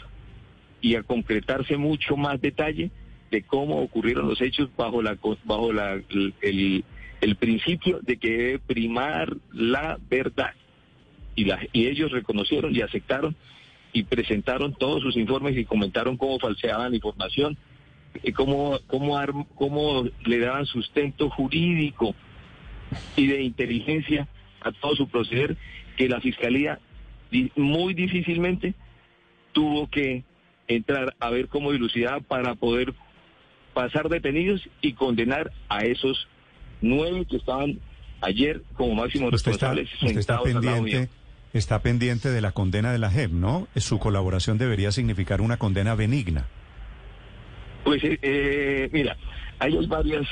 y 0.85 0.97
a 0.97 1.03
concretarse 1.03 1.79
mucho 1.79 2.15
más 2.15 2.39
detalle 2.43 2.91
de 3.31 3.43
cómo 3.43 3.81
ocurrieron 3.81 4.29
los 4.29 4.39
hechos 4.43 4.69
bajo 4.77 5.01
la 5.01 5.17
bajo 5.45 5.73
la, 5.73 5.95
el, 6.43 6.85
el 7.23 7.37
principio 7.37 8.01
de 8.03 8.19
que 8.19 8.31
debe 8.37 8.59
primar 8.59 9.35
la 9.51 9.99
verdad. 10.11 10.53
Y, 11.35 11.47
la, 11.47 11.59
y 11.73 11.87
ellos 11.87 12.13
reconocieron 12.13 12.77
y 12.77 12.83
aceptaron 12.83 13.35
y 13.95 14.03
presentaron 14.03 14.75
todos 14.75 15.03
sus 15.03 15.17
informes 15.17 15.57
y 15.57 15.65
comentaron 15.65 16.19
cómo 16.19 16.39
falseaban 16.39 16.91
la 16.91 16.97
información, 16.97 17.57
y 18.23 18.33
cómo, 18.33 18.79
cómo, 18.87 19.19
cómo 19.55 20.05
le 20.27 20.39
daban 20.39 20.67
sustento 20.67 21.31
jurídico 21.31 22.15
y 23.17 23.27
de 23.27 23.43
inteligencia 23.43 24.29
a 24.61 24.71
todo 24.71 24.95
su 24.97 25.09
proceder 25.09 25.57
que 25.97 26.11
la 26.11 26.21
Fiscalía 26.21 26.79
muy 27.57 27.95
difícilmente 27.95 28.75
tuvo 29.53 29.89
que 29.89 30.25
entrar 30.69 31.15
a 31.21 31.31
ver 31.31 31.49
cómo 31.49 31.73
dilucidaba 31.73 32.21
para 32.21 32.55
poder 32.55 32.95
pasar 33.75 34.09
detenidos 34.09 34.63
y 34.81 34.93
condenar 34.95 35.53
a 35.69 35.85
esos 35.85 36.29
nueve 36.81 37.27
que 37.29 37.37
estaban 37.37 37.81
ayer 38.21 38.63
como 38.75 38.95
máximos 38.95 39.33
responsables. 39.33 39.91
está, 40.03 40.43
pendiente, 40.43 41.09
está 41.53 41.83
pendiente 41.83 42.31
de 42.31 42.41
la 42.41 42.53
condena 42.53 42.93
de 42.93 42.99
la 42.99 43.11
JEP, 43.11 43.33
¿no? 43.33 43.69
Su 43.77 43.99
colaboración 43.99 44.59
debería 44.59 44.93
significar 44.93 45.41
una 45.41 45.57
condena 45.57 45.95
benigna. 45.95 46.47
Pues 47.85 48.03
eh, 48.05 48.19
eh 48.23 48.89
mira, 48.93 49.17
hay 49.59 49.87
varias, 49.87 50.27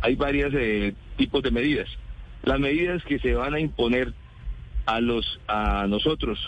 hay 0.00 0.14
varias 0.14 0.52
eh, 0.54 0.94
tipos 1.16 1.42
de 1.42 1.50
medidas. 1.50 1.88
Las 2.44 2.60
medidas 2.60 3.02
que 3.04 3.18
se 3.18 3.34
van 3.34 3.54
a 3.54 3.60
imponer 3.60 4.12
a 4.86 5.00
los 5.00 5.40
a 5.48 5.86
nosotros, 5.88 6.38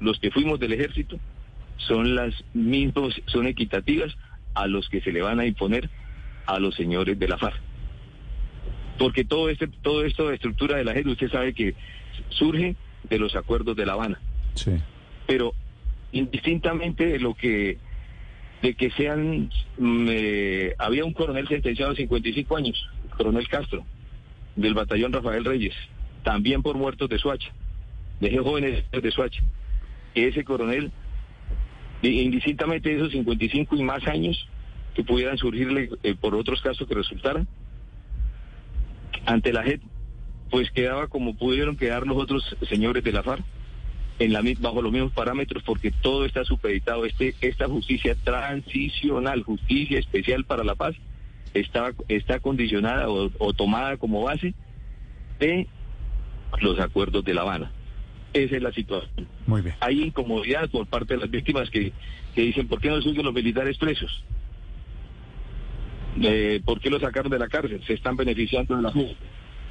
los 0.00 0.18
que 0.18 0.30
fuimos 0.30 0.58
del 0.58 0.72
ejército, 0.72 1.18
son 1.76 2.14
las 2.14 2.34
mismas, 2.54 3.14
son 3.26 3.46
equitativas 3.46 4.14
a 4.54 4.66
los 4.66 4.88
que 4.88 5.00
se 5.00 5.12
le 5.12 5.22
van 5.22 5.40
a 5.40 5.46
imponer 5.46 5.90
a 6.46 6.58
los 6.58 6.74
señores 6.74 7.18
de 7.18 7.28
la 7.28 7.38
FARC. 7.38 7.60
Porque 8.98 9.24
todo 9.24 9.48
este, 9.48 9.66
todo 9.66 10.04
esto 10.04 10.28
de 10.28 10.36
estructura 10.36 10.76
de 10.76 10.84
la 10.84 10.92
JEP, 10.92 11.06
usted 11.08 11.30
sabe 11.30 11.52
que 11.52 11.74
surge 12.28 12.76
de 13.08 13.18
los 13.18 13.34
acuerdos 13.34 13.76
de 13.76 13.86
La 13.86 13.94
Habana. 13.94 14.20
Sí. 14.54 14.72
Pero 15.26 15.52
indistintamente 16.12 17.06
de 17.06 17.18
lo 17.18 17.34
que 17.34 17.78
de 18.62 18.74
que 18.74 18.90
sean 18.92 19.50
mm, 19.76 20.06
eh, 20.08 20.74
había 20.78 21.04
un 21.04 21.12
coronel 21.12 21.46
sentenciado 21.48 21.92
a 21.92 21.96
55 21.96 22.56
años, 22.56 22.88
coronel 23.16 23.46
Castro, 23.48 23.84
del 24.56 24.72
batallón 24.72 25.12
Rafael 25.12 25.44
Reyes, 25.44 25.74
también 26.22 26.62
por 26.62 26.76
muertos 26.76 27.10
de 27.10 27.18
Suacha, 27.18 27.50
de 28.20 28.38
jóvenes 28.38 28.84
de 28.90 29.10
Suacha. 29.10 29.42
Ese 30.14 30.44
coronel, 30.44 30.92
indistintamente 32.10 32.90
de 32.90 32.96
esos 32.96 33.12
55 33.12 33.76
y 33.76 33.82
más 33.82 34.06
años 34.06 34.48
que 34.94 35.04
pudieran 35.04 35.38
surgirle 35.38 35.90
eh, 36.02 36.14
por 36.14 36.34
otros 36.34 36.60
casos 36.62 36.86
que 36.86 36.94
resultaran, 36.94 37.48
ante 39.26 39.52
la 39.52 39.62
JEP, 39.62 39.80
pues 40.50 40.70
quedaba 40.70 41.08
como 41.08 41.34
pudieron 41.34 41.76
quedar 41.76 42.06
los 42.06 42.16
otros 42.16 42.56
señores 42.68 43.02
de 43.02 43.12
la 43.12 43.22
FARC 43.22 43.44
en 44.18 44.32
la, 44.32 44.42
bajo 44.60 44.82
los 44.82 44.92
mismos 44.92 45.12
parámetros 45.12 45.62
porque 45.64 45.90
todo 45.90 46.24
está 46.24 46.44
supeditado. 46.44 47.04
Este, 47.04 47.34
esta 47.40 47.66
justicia 47.68 48.14
transicional, 48.22 49.42
justicia 49.42 49.98
especial 49.98 50.44
para 50.44 50.64
la 50.64 50.74
paz, 50.74 50.94
está, 51.54 51.92
está 52.08 52.40
condicionada 52.40 53.08
o, 53.08 53.52
tomada 53.52 53.96
como 53.96 54.22
base 54.22 54.54
de 55.38 55.66
los 56.60 56.78
acuerdos 56.78 57.24
de 57.24 57.34
La 57.34 57.42
Habana. 57.42 57.72
Esa 58.34 58.56
es 58.56 58.62
la 58.62 58.72
situación. 58.72 59.26
Muy 59.46 59.62
bien. 59.62 59.76
Hay 59.80 60.02
incomodidad 60.02 60.68
por 60.68 60.86
parte 60.86 61.14
de 61.14 61.20
las 61.20 61.30
víctimas 61.30 61.70
que, 61.70 61.92
que 62.34 62.42
dicen, 62.42 62.68
¿por 62.68 62.80
qué 62.80 62.90
no 62.90 63.00
siguen 63.00 63.24
los 63.24 63.34
militares 63.34 63.78
presos? 63.78 64.22
Eh, 66.20 66.60
¿Por 66.64 66.80
qué 66.80 66.90
los 66.90 67.00
sacaron 67.00 67.30
de 67.30 67.38
la 67.38 67.48
cárcel? 67.48 67.80
Se 67.86 67.94
están 67.94 68.16
beneficiando 68.16 68.76
de 68.76 68.82
la 68.82 68.92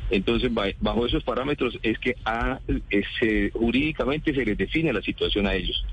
entonces, 0.10 0.52
bajo 0.80 1.06
esos 1.06 1.24
parámetros 1.24 1.80
es 1.82 1.98
que 1.98 2.16
a, 2.26 2.60
jurídicamente 3.54 4.34
se 4.34 4.46
les 4.46 4.58
define 4.58 4.94
la 4.94 5.02
situación 5.02 5.48
a 5.48 5.54
ellos. 5.54 5.84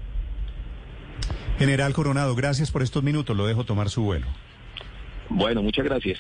General 1.59 1.93
Coronado, 1.93 2.35
gracias 2.35 2.71
por 2.71 2.83
estos 2.83 3.03
minutos. 3.03 3.37
Lo 3.37 3.47
dejo 3.47 3.65
tomar 3.65 3.89
su 3.91 4.03
vuelo. 4.03 4.27
Bueno, 5.29 5.63
muchas 5.63 5.85
gracias. 5.85 6.19